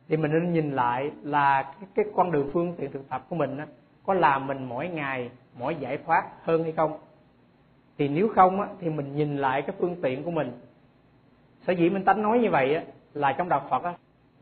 [0.08, 3.36] thì mình nên nhìn lại là cái, cái con đường phương tiện thực tập của
[3.36, 3.66] mình á,
[4.06, 6.98] có làm mình mỗi ngày mỗi giải thoát hơn hay không?
[7.98, 10.52] Thì nếu không á, thì mình nhìn lại cái phương tiện của mình.
[11.66, 12.82] Sở dĩ mình tánh nói như vậy á,
[13.14, 13.94] là trong đạo phật á,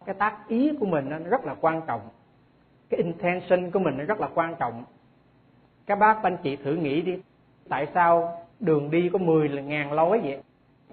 [0.04, 2.00] cái tác ý của mình nó rất là quan trọng.
[2.90, 4.84] Cái intention của mình nó rất là quan trọng.
[5.86, 7.18] Các bác anh chị thử nghĩ đi
[7.68, 10.42] tại sao đường đi có 10 ngàn lối vậy?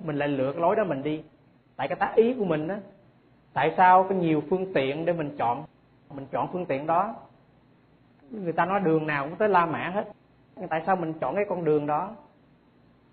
[0.03, 1.23] Mình lại lựa cái lối đó mình đi.
[1.75, 2.79] Tại cái tác ý của mình á
[3.53, 5.63] tại sao có nhiều phương tiện để mình chọn?
[6.13, 7.15] Mình chọn phương tiện đó.
[8.31, 10.11] Người ta nói đường nào cũng tới la mã hết.
[10.55, 12.11] Nhưng tại sao mình chọn cái con đường đó?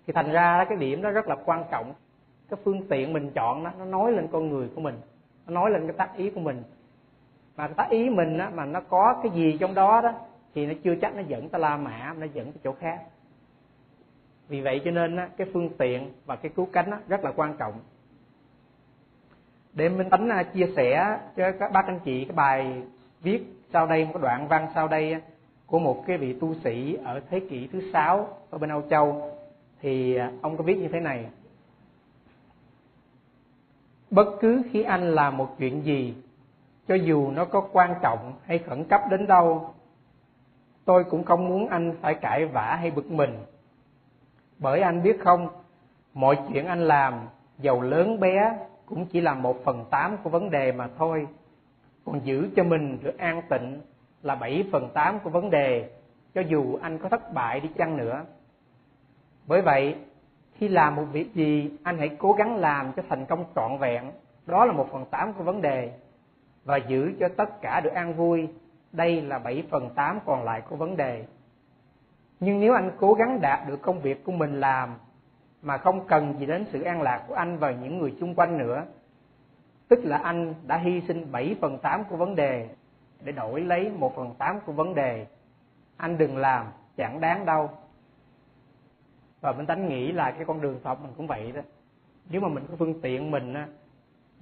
[0.07, 1.93] Thì thành ra cái điểm đó rất là quan trọng.
[2.49, 4.95] Cái phương tiện mình chọn đó nó nói lên con người của mình.
[5.47, 6.63] Nó nói lên cái tác ý của mình.
[7.57, 10.13] Mà cái tác ý mình á, mà nó có cái gì trong đó đó
[10.53, 13.01] thì nó chưa chắc nó dẫn tới la mã nó dẫn tới chỗ khác.
[14.47, 17.31] Vì vậy cho nên á, cái phương tiện và cái cứu cánh á, rất là
[17.35, 17.73] quan trọng
[19.73, 22.81] để minh tánh à, chia sẻ cho các bác anh chị cái bài
[23.21, 25.21] viết sau đây, một đoạn văn sau đây
[25.65, 29.31] của một cái vị tu sĩ ở thế kỷ thứ sáu ở bên Âu Châu.
[29.81, 31.25] Thì à, ông có viết như thế này.
[34.09, 36.13] Bất cứ khi anh làm một chuyện gì,
[36.87, 39.73] cho dù nó có quan trọng hay khẩn cấp đến đâu,
[40.85, 43.37] tôi cũng không muốn anh phải cãi vã hay bực mình.
[44.57, 45.49] Bởi anh biết không,
[46.13, 47.27] mọi chuyện anh làm
[47.57, 48.57] giàu lớn bé
[48.89, 51.27] cũng chỉ là một phần tám của vấn đề mà thôi.
[52.05, 53.81] Còn giữ cho mình được an tịnh
[54.23, 55.89] là bảy phần tám của vấn đề,
[56.33, 58.25] cho dù anh có thất bại đi chăng nữa.
[59.47, 59.95] Bởi vậy,
[60.53, 64.11] khi làm một việc gì, anh hãy cố gắng làm cho thành công trọn vẹn.
[64.45, 65.91] Đó là một phần tám của vấn đề.
[66.63, 68.47] Và giữ cho tất cả được an vui,
[68.91, 71.25] đây là bảy phần tám còn lại của vấn đề.
[72.39, 74.97] Nhưng nếu anh cố gắng đạt được công việc của mình làm
[75.61, 78.57] mà không cần gì đến sự an lạc của anh và những người chung quanh
[78.57, 78.85] nữa.
[79.87, 82.69] Tức là anh đã hy sinh 7 phần 8 của vấn đề
[83.21, 85.25] để đổi lấy 1 phần 8 của vấn đề.
[85.97, 86.65] Anh đừng làm
[86.97, 87.69] chẳng đáng đâu.
[89.41, 91.61] Và mình tánh nghĩ là cái con đường học mình cũng vậy đó.
[92.29, 93.67] Nếu mà mình có phương tiện mình á,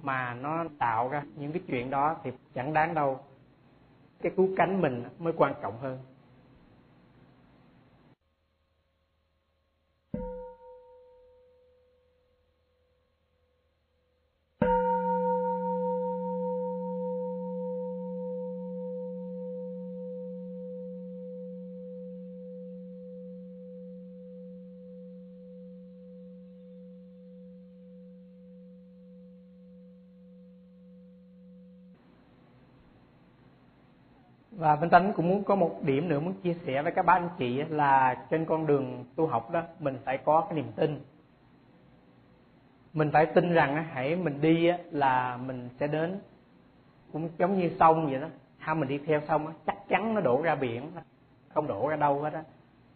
[0.02, 3.20] mà nó tạo ra những cái chuyện đó thì chẳng đáng đâu.
[4.22, 5.98] Cái cứu cánh mình mới quan trọng hơn.
[34.68, 37.14] Và minh tánh cũng muốn có một điểm nữa muốn chia sẻ với các bác
[37.14, 41.00] anh chị là trên con đường tu học đó, mình phải có cái niềm tin.
[42.92, 46.20] Mình phải tin rằng hãy mình đi là mình sẽ đến.
[47.12, 48.26] Cũng giống như sông vậy đó.
[48.58, 50.90] Ha, mình đi theo sông chắc chắn nó đổ ra biển,
[51.48, 52.42] không đổ ra đâu hết á.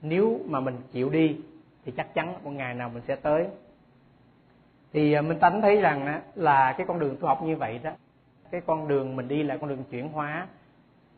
[0.03, 1.37] Nếu mà mình chịu đi,
[1.85, 3.47] thì chắc chắn một ngày nào mình sẽ tới.
[4.93, 7.91] Thì à, minh tánh thấy rằng là cái con đường tu học như vậy đó,
[8.51, 10.47] cái con đường mình đi là con đường chuyển hóa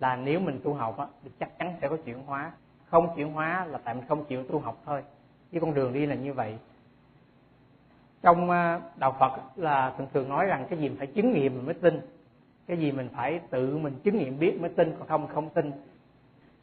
[0.01, 2.53] là nếu mình tu học á, thì chắc chắn sẽ có chuyển hóa.
[2.87, 5.03] Không chuyển hóa là tại mình không chịu tu học thôi.
[5.53, 6.59] Cái con đường đi là như vậy.
[8.23, 11.55] Trong ờ, đạo Phật là thường thường nói rằng cái gì mình phải chứng nghiệm
[11.57, 12.01] mình mới tin.
[12.67, 15.73] Cái gì mình phải tự mình chứng nghiệm biết mới tin, còn không không tin.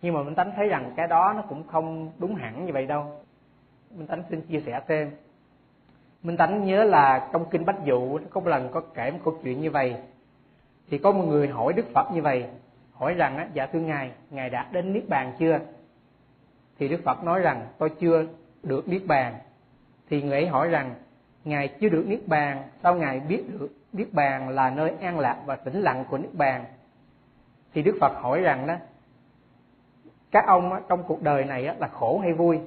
[0.01, 2.85] Nhưng mà mình tánh thấy rằng cái đó nó cũng không đúng hẳn như vậy
[2.85, 3.05] đâu.
[3.95, 5.11] Minh tánh xin chia sẻ thêm.
[6.23, 9.37] Minh tánh nhớ là trong kinh bách dụ có một lần có kể một câu
[9.43, 9.95] chuyện như vậy.
[10.89, 12.45] Thì có một người hỏi đức phật như vậy
[13.01, 15.59] hỏi rằng á, dạ thưa ngài ngài đã đến niết bàn chưa?
[16.79, 18.25] Thì đức phật nói rằng tôi chưa
[18.63, 19.35] được niết bàn.
[20.09, 20.95] Thì người ấy hỏi rằng
[21.43, 25.37] ngài chưa được niết bàn sao ngài biết được niết bàn là nơi an lạc
[25.45, 26.65] và tĩnh lặng của niết bàn?
[27.73, 28.75] Thì đức phật hỏi rằng đó
[30.31, 32.59] các ông á, trong cuộc đời này á, là khổ hay vui?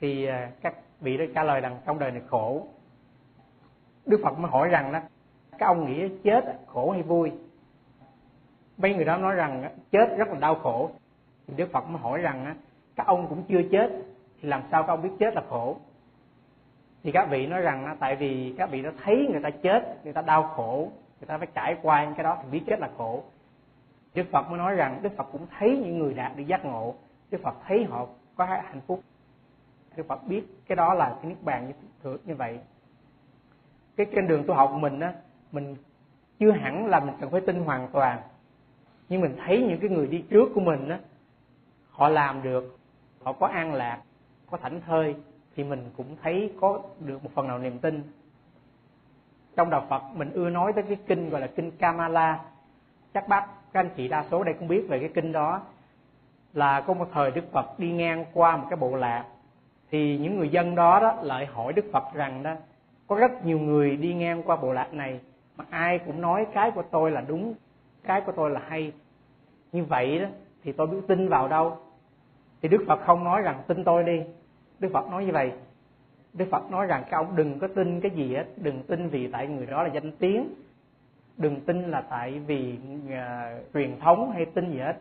[0.00, 2.66] Thì à, các vị đó trả lời rằng trong đời này khổ.
[4.06, 5.00] Đức phật mới hỏi rằng đó
[5.58, 7.32] các ông nghĩ chết khổ hay vui?
[8.78, 10.90] Mấy người đó nói rằng chết rất là đau khổ.
[11.46, 12.56] Thì đức phật mới hỏi rằng
[12.96, 13.90] các ông cũng chưa chết,
[14.40, 15.76] thì làm sao các ông biết chết là khổ?
[17.02, 20.12] Thì các vị nói rằng tại vì các vị đã thấy người ta chết, người
[20.12, 20.88] ta đau khổ,
[21.20, 23.22] người ta phải trải qua những cái đó thì biết chết là khổ.
[24.14, 26.94] Đức phật mới nói rằng đức phật cũng thấy những người đạt được giác ngộ.
[27.30, 28.06] Đức phật thấy họ
[28.36, 29.00] có hạnh phúc.
[29.96, 32.58] Đức phật biết cái đó là cái niết bàn như như vậy.
[33.96, 35.12] Cái trên đường tu học của mình á,
[35.52, 35.76] mình
[36.38, 38.18] chưa hẳn là mình cần phải tin hoàn toàn
[39.12, 40.98] nhưng mình thấy những cái người đi trước của mình á,
[41.90, 42.78] họ làm được,
[43.22, 43.98] họ có an lạc,
[44.50, 45.14] có thảnh thơi,
[45.56, 48.02] thì mình cũng thấy có được một phần nào niềm tin.
[49.56, 52.40] Trong đạo Phật, mình ưa nói tới cái kinh gọi là kinh Kamala
[53.14, 55.60] chắc bác, các anh chị đa số đây cũng biết về cái kinh đó.
[56.54, 59.24] Là có một thời Đức Phật đi ngang qua một cái bộ lạc,
[59.90, 62.54] thì những người dân đó đó lại hỏi Đức Phật rằng đó,
[63.06, 65.20] có rất nhiều người đi ngang qua bộ lạc này,
[65.56, 67.54] mà ai cũng nói cái của tôi là đúng
[68.04, 68.92] cái của tôi là hay.
[69.72, 70.28] Như vậy đó
[70.62, 71.76] thì tôi biết tin vào đâu?
[72.62, 74.20] Thì đức phật không nói rằng tin tôi đi.
[74.78, 75.52] Đức phật nói như vậy.
[76.32, 78.44] Đức phật nói rằng các ông đừng có tin cái gì hết.
[78.56, 80.54] Đừng tin vì tại người đó là danh tiếng.
[81.36, 83.12] Đừng tin là tại vì uh,
[83.74, 84.96] truyền thống hay tin gì hết.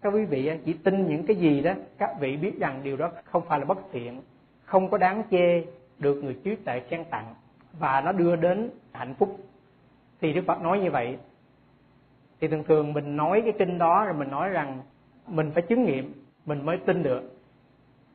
[0.00, 3.10] Các quý vị chỉ tin những cái gì đó các vị biết rằng điều đó
[3.24, 4.20] không phải là bất thiện
[4.66, 5.64] không có đáng chê
[5.98, 7.34] được người trí tuệ khen tặng
[7.78, 9.36] và nó đưa đến hạnh phúc.
[10.20, 11.18] Thì đức phật nói như vậy
[12.40, 14.78] thì thường thường mình nói cái kinh đó rồi mình nói rằng
[15.28, 16.12] mình phải chứng nghiệm,
[16.46, 17.32] mình mới tin được.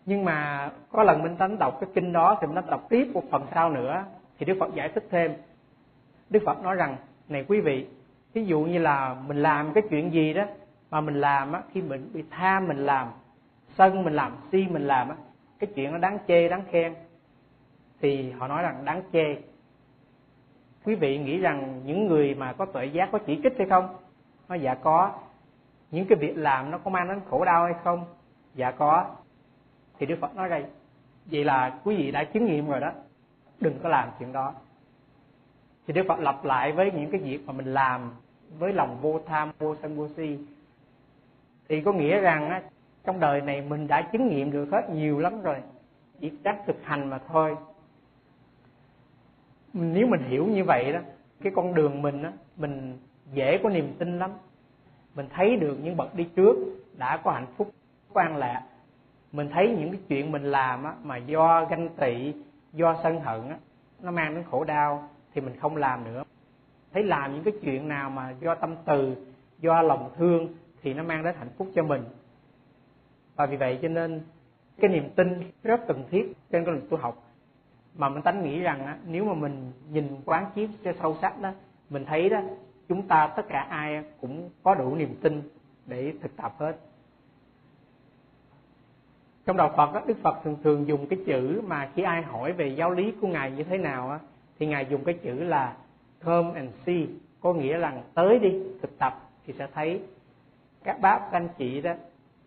[0.05, 3.23] Nhưng mà có lần mình tánh đọc cái kinh đó thì mình đọc tiếp một
[3.31, 4.05] phần sau nữa,
[4.39, 5.33] thì đức phật giải thích thêm.
[6.29, 6.95] Đức phật nói rằng,
[7.29, 7.87] này quý vị
[8.33, 10.43] ví dụ như là mình làm cái chuyện gì đó
[10.91, 13.07] mà mình làm á, khi mình bị tham mình làm,
[13.77, 15.15] sân mình làm, si mình làm á,
[15.59, 16.93] cái chuyện nó đáng chê, đáng khen.
[18.01, 19.35] Thì họ nói rằng đáng chê.
[20.83, 23.95] Quý vị nghĩ rằng những người mà có tuệ giác, có chỉ trích hay không?
[24.51, 25.11] Nó dạ có.
[25.91, 28.05] Những cái việc làm nó có mang đến khổ đau hay không?
[28.55, 29.05] Dạ có.
[29.99, 30.65] Thì đức phật nói đây
[31.25, 32.91] vậy là quý vị đã chứng nghiệm rồi đó.
[33.59, 34.53] Đừng có làm chuyện đó.
[35.87, 38.11] Thì đức phật lặp lại với những cái việc mà mình làm
[38.59, 40.39] với lòng vô tham vô sân vô si.
[41.69, 42.61] Thì có nghĩa rằng á,
[43.03, 45.57] trong đời này mình đã chứng nghiệm được hết nhiều lắm rồi.
[46.19, 47.57] Chỉ cách thực hành mà thôi.
[49.73, 50.99] Nếu mình hiểu như vậy đó
[51.41, 52.99] cái con đường mình á mình
[53.33, 54.31] dễ có niềm tin lắm.
[55.15, 56.55] Mình thấy được những bậc đi trước
[56.97, 57.71] đã có hạnh phúc
[58.13, 58.63] có an lạc.
[59.31, 62.33] Mình thấy những cái chuyện mình làm á mà do ganh tị
[62.73, 63.57] do sân hận á
[64.01, 66.23] nó mang đến khổ đau thì mình không làm nữa.
[66.93, 69.15] Thấy làm những cái chuyện nào mà do tâm từ
[69.59, 70.47] do lòng thương
[70.81, 72.03] thì nó mang đến hạnh phúc cho mình.
[73.35, 74.21] Và vì vậy cho nên
[74.79, 77.23] cái niềm tin rất cần thiết trên con đường tu học.
[77.95, 81.41] Mà mình tánh nghĩ rằng á, nếu mà mình nhìn quán chiếu cho sâu sắc
[81.41, 81.51] đó
[81.89, 82.41] mình thấy đó
[82.91, 85.41] chúng ta tất cả ai cũng có đủ niềm tin
[85.85, 86.77] để thực tập hết.
[89.45, 92.53] Trong đạo Phật đó, Đức Phật thường thường dùng cái chữ mà khi ai hỏi
[92.53, 94.19] về giáo lý của ngài như thế nào á
[94.59, 95.75] thì ngài dùng cái chữ là
[96.23, 97.07] come and see
[97.41, 100.01] có nghĩa là tới đi thực tập thì sẽ thấy
[100.83, 101.93] các bác các anh chị đó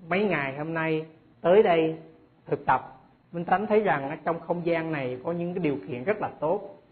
[0.09, 1.07] mấy ngày hôm nay
[1.41, 1.99] tới đây
[2.47, 3.01] thực tập.
[3.33, 6.21] Minh tánh thấy rằng ở trong không gian này có những cái điều kiện rất
[6.21, 6.83] là tốt.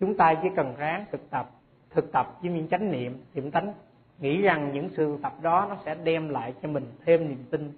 [0.00, 1.50] Chúng ta chỉ cần ráng thực tập
[1.90, 3.74] thực tập với những chánh niệm niệm tánh.
[4.18, 7.72] Nghĩ rằng những sự tập đó nó sẽ đem lại cho mình thêm niềm tin.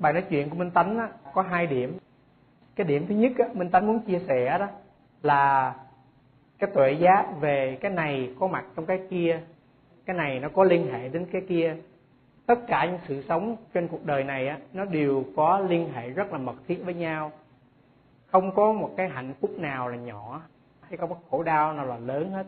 [0.00, 1.98] Bài nói chuyện của minh tánh á, có hai điểm.
[2.76, 4.66] Cái điểm thứ nhất á, minh tánh muốn chia sẻ đó
[5.22, 5.74] là
[6.58, 9.40] cái tuệ giác về cái này có mặt trong cái kia
[10.06, 11.76] cái này nó có liên hệ đến cái kia.
[12.46, 16.10] Tất cả những sự sống trên cuộc đời này á, nó đều có liên hệ
[16.10, 17.32] rất là mật thiết với nhau.
[18.26, 20.42] Không có một cái hạnh phúc nào là nhỏ
[20.80, 22.46] hay không có khổ đau nào là lớn hết.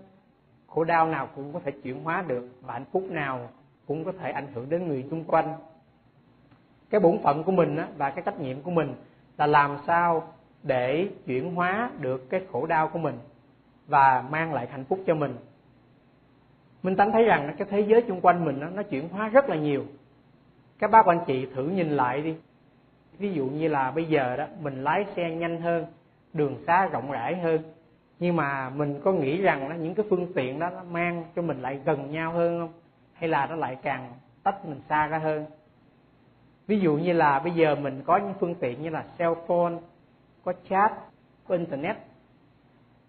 [0.67, 3.49] Khổ đau nào cũng có thể chuyển hóa được và hạnh phúc nào
[3.87, 5.55] cũng có thể ảnh hưởng đến người xung quanh
[6.93, 8.95] cái bổn phận của mình và cái trách nhiệm của mình
[9.37, 10.33] là làm sao
[10.63, 13.15] để chuyển hóa được cái khổ đau của mình
[13.87, 15.37] và mang lại hạnh phúc cho mình.
[16.83, 19.57] Minh tánh thấy rằng cái thế giới xung quanh mình nó chuyển hóa rất là
[19.57, 19.85] nhiều.
[20.79, 22.35] Các bác anh chị thử nhìn lại đi.
[23.19, 25.87] Ví dụ như là bây giờ đó mình lái xe nhanh hơn
[26.33, 27.61] đường xá rộng rãi hơn.
[28.19, 31.43] Nhưng mà mình có nghĩ rằng đó, những cái phương tiện đó nó mang cho
[31.43, 32.81] mình lại gần nhau hơn không?
[33.13, 34.13] Hay là nó lại càng
[34.43, 35.47] tách mình xa ra hơn?
[36.73, 39.73] Ví dụ như là bây giờ mình có những phương tiện như là cell phone
[40.45, 40.93] có chat
[41.49, 41.97] có internet.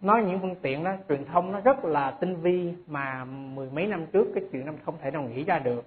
[0.02, 3.88] Nói những phương tiện đó truyền thông nó rất là tinh vi mà mười mấy
[3.88, 5.86] năm trước cái chuyện nó không thể nào nghĩ ra được.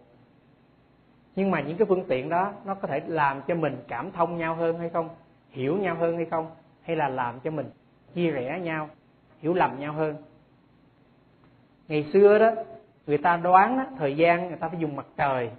[1.36, 4.38] Nhưng mà những cái phương tiện đó nó có thể làm cho mình cảm thông
[4.38, 5.08] nhau hơn hay không?
[5.50, 6.50] Hiểu nhau hơn hay không?
[6.82, 7.66] Hay là làm cho mình
[8.14, 8.88] chia rẽ nhau
[9.40, 10.16] hiểu lầm nhau hơn?
[11.88, 12.50] Ngày xưa đó
[13.06, 15.50] người ta đoán đó, thời gian người ta phải dùng mặt trời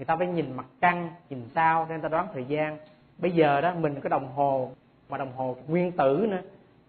[0.00, 2.78] người ta phải nhìn mặt trăng, nhìn sao nên ta đoán thời gian.
[3.18, 4.70] Bây giờ đó, mình có đồng hồ,
[5.08, 6.40] mà đồng hồ nguyên tử nữa.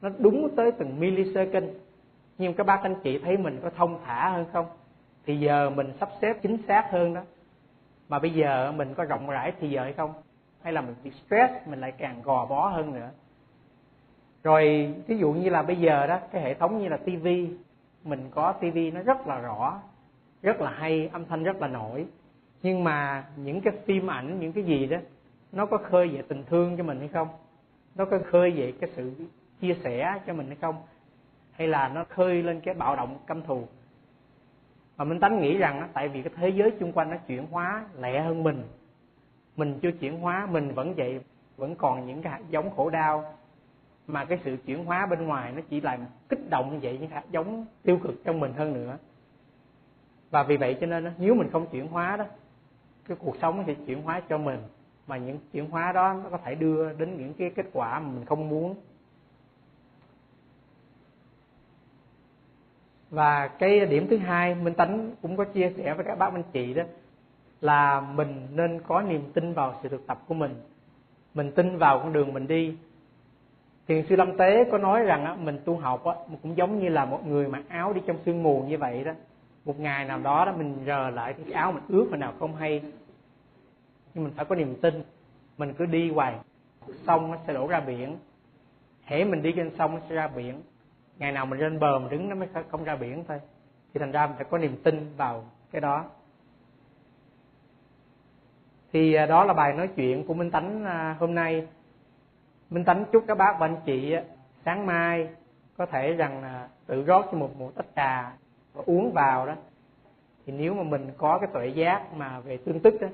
[0.02, 1.66] Nó đúng tới từng millisecond.
[2.38, 4.66] Nhưng các bác anh chị thấy mình có thông thả hơn không?
[5.26, 7.22] Thì giờ mình sắp xếp chính xác hơn đó.
[8.10, 10.14] Mà bây giờ mình có rộng rãi thì giờ hay không?
[10.62, 13.10] Hay là mình bị stress, mình lại càng gò bó hơn nữa?
[14.44, 17.50] Rồi ví dụ như là bây giờ đó, cái hệ thống như là tivi
[18.04, 19.80] mình có tivi nó rất là rõ,
[20.42, 22.06] rất là hay, âm thanh rất là nổi
[22.64, 24.98] nhưng mà những cái phim ảnh, những cái gì đó,
[25.52, 27.28] nó có khơi về tình thương cho mình hay không?
[27.96, 29.12] Nó có khơi về cái sự
[29.62, 30.76] chia sẻ cho mình hay không?
[31.52, 33.68] Hay là nó khơi lên cái bạo động căm thù?
[34.98, 37.86] Mà minh tánh nghĩ rằng tại vì cái thế giới xung quanh nó chuyển hóa
[38.00, 38.64] lẹ hơn mình
[39.58, 41.22] mình chưa chuyển hóa, mình vẫn vậy,
[41.58, 43.34] vẫn còn những cái hạt giống khổ đau.
[44.08, 46.00] Mà cái sự chuyển hóa bên ngoài nó chỉ làm
[46.30, 48.98] kích động như vậy, những hạt giống tiêu cực trong mình hơn nữa.
[50.30, 52.26] Và vì vậy cho nên nếu mình không chuyển hóa đó
[53.08, 54.60] cái cuộc sống sẽ chuyển hóa cho mình
[55.08, 58.08] mà những chuyển hóa đó nó có thể đưa đến những cái kết quả mà
[58.08, 58.76] mình không muốn.
[63.10, 66.44] Và cái điểm thứ hai minh tánh cũng có chia sẻ với các bác anh
[66.54, 66.84] chị đó
[67.62, 70.56] là mình nên có niềm tin vào sự thực tập của mình.
[71.34, 72.78] Mình tin vào con đường mình đi.
[73.88, 76.90] Thiền sư lâm tế có nói rằng á, mình tu học á, cũng giống như
[76.90, 79.12] là một người mặc áo đi trong sương mù như vậy đó
[79.66, 82.56] một ngày nào đó đó mình rờ lại cái áo mình ướt mà nào không
[82.56, 82.82] hay.
[84.14, 85.04] Nhưng mình phải có niềm tin.
[85.58, 86.36] Mình cứ đi hoài.
[87.08, 88.18] Sông nó sẽ đổ ra biển.
[89.04, 90.62] Hễ mình đi trên sông nó sẽ ra biển.
[91.18, 93.40] Ngày nào mình lên bờ mình đứng nó mới không ra biển thôi.
[93.94, 96.06] Thì thành ra mình phải có niềm tin vào cái đó.
[98.94, 101.68] Thì à, đó là bài nói chuyện của minh tánh à, hôm nay.
[102.70, 104.16] Minh tánh chúc các bác và anh chị
[104.66, 105.30] sáng mai
[105.78, 108.34] có thể rằng à, tự rót cho một một tách trà
[108.74, 109.56] và uống vào đó,
[110.46, 113.08] thì nếu mà mình có cái tuệ giác mà về tương tức đó,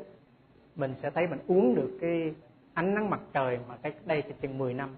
[0.75, 2.33] mình sẽ thấy mình uống được cái
[2.73, 4.95] ánh nắng mặt trời mà cách đây chừng 10 năm.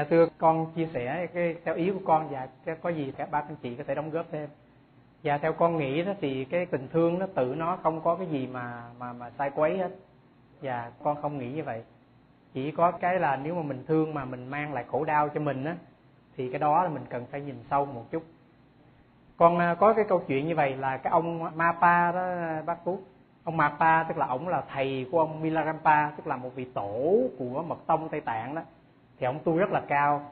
[0.00, 3.30] Dạ thưa con chia sẻ cái theo ý của con và dạ, có gì các
[3.30, 4.48] ba anh chị có thể đóng góp thêm.
[5.22, 8.26] Dạ theo con nghĩ đó thì cái tình thương nó tự nó không có cái
[8.26, 9.90] gì mà mà mà sai quấy hết.
[10.62, 11.82] Và con không nghĩ như vậy.
[12.52, 15.40] Chỉ có cái là nếu mà mình thương mà mình mang lại khổ đau cho
[15.40, 15.76] mình á
[16.36, 18.22] thì cái đó là mình cần phải nhìn sâu một chút.
[19.36, 22.22] Con à, có cái câu chuyện như vậy là cái ông Mapa đó
[22.66, 22.98] bác Phú
[23.44, 27.20] ông Mapa tức là ông là thầy của ông Milarampa tức là một vị tổ
[27.38, 28.62] của mật tông Tây Tạng đó
[29.20, 30.22] thì ông tu rất là cao.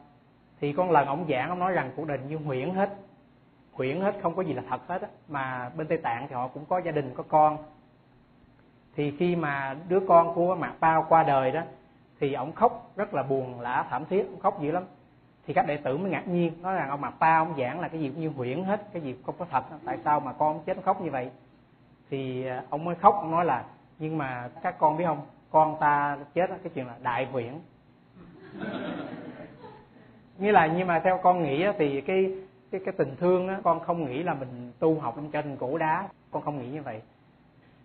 [0.61, 2.91] Thì con lần ông giảng, ông nói rằng cuộc đời như huyễn hết.
[3.73, 5.09] Huyễn hết, không có gì là thật hết á.
[5.29, 7.59] Mà bên tây tạng thì họ cũng có gia đình, có con.
[8.97, 11.63] Thì khi mà đứa con của mạc bao qua đời đó,
[12.21, 14.85] thì ông khóc rất là buồn, lã thảm thiết, ông khóc dữ lắm.
[15.47, 17.89] Thì các đệ tử mới ngạc nhiên, nói rằng ông mạc bao ông giảng là
[17.89, 20.61] cái gì cũng như huyễn hết, cái gì không có thật tại sao mà con
[20.65, 21.31] chết khóc như vậy?
[22.11, 23.65] Thì à, ông mới khóc, ông nói là,
[23.99, 25.21] nhưng mà các con biết không?
[25.51, 27.53] Con ta chết cái chuyện là đại huyễn.
[30.39, 32.35] nghĩa là nhưng mà theo con nghĩ thì cái
[32.71, 35.79] cái cái tình thương á, con không nghĩ là mình tu học trong trên cổ
[35.79, 36.09] đá.
[36.31, 37.03] Con không nghĩ như vậy.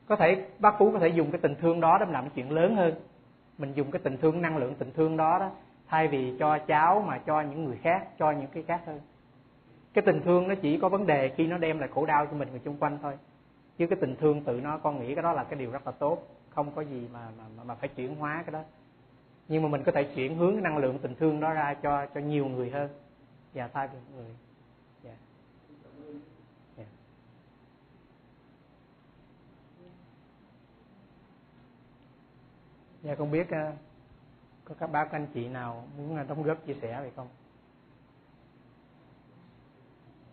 [0.07, 2.75] Có thể, bác phú có thể dùng cái tình thương đó để làm chuyện lớn
[2.75, 2.93] hơn.
[3.57, 5.51] Mình dùng cái tình thương, năng lượng tình thương đó đó,
[5.87, 8.99] thay vì cho cháu mà cho những người khác, cho những cái khác hơn.
[9.93, 12.37] Cái tình thương nó chỉ có vấn đề khi nó đem lại khổ đau cho
[12.37, 13.13] mình người xung quanh thôi.
[13.77, 15.91] Chứ cái tình thương tự nó, con nghĩ cái đó là cái điều rất là
[15.91, 16.17] tốt.
[16.49, 18.61] Không có gì mà mà mà phải chuyển hóa cái đó
[19.47, 22.19] nhưng mà mình có thể chuyển hướng năng lượng tình thương đó ra cho cho
[22.19, 22.89] nhiều người hơn
[23.53, 24.35] và thay vì người
[25.03, 25.17] yeah.
[26.77, 26.89] Yeah.
[33.01, 33.73] Dạ không biết ờ,
[34.65, 37.27] có các bác anh chị nào muốn ờ, đóng góp chia sẻ vậy không?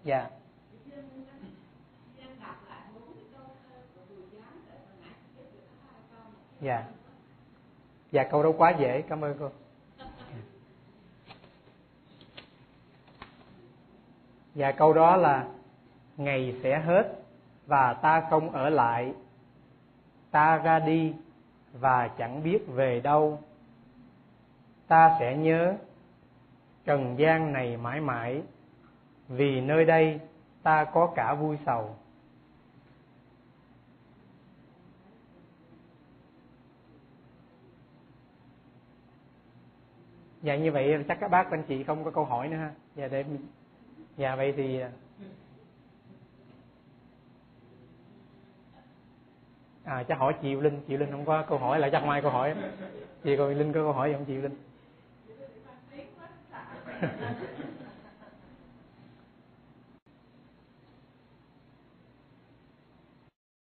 [0.05, 0.31] Dạ.
[6.61, 6.89] Dạ
[8.11, 9.51] dạ câu đó quá dễ, cảm ơn cô.
[14.55, 15.47] Và câu đó là,
[16.17, 17.17] ngày sẽ hết
[17.67, 19.15] và ta không ở lại.
[20.31, 21.15] Ta ra đi
[21.73, 23.41] và chẳng biết về đâu.
[24.87, 25.75] Ta sẽ nhớ
[26.85, 28.43] trần gian này mãi mãi.
[29.29, 30.21] Vì nơi đây
[30.63, 31.97] ta có cả vui sầu.
[40.43, 42.71] Dạ như vậy chắc các bác anh chị không có câu hỏi nữa ha.
[42.97, 43.25] Dạ để
[44.17, 44.81] dạ vậy thì
[49.85, 50.81] à, chắc hỏi chị linh.
[50.89, 52.55] Chị linh không có câu hỏi là chắc mai câu hỏi.
[53.25, 54.57] Chị coi linh có câu hỏi không chị linh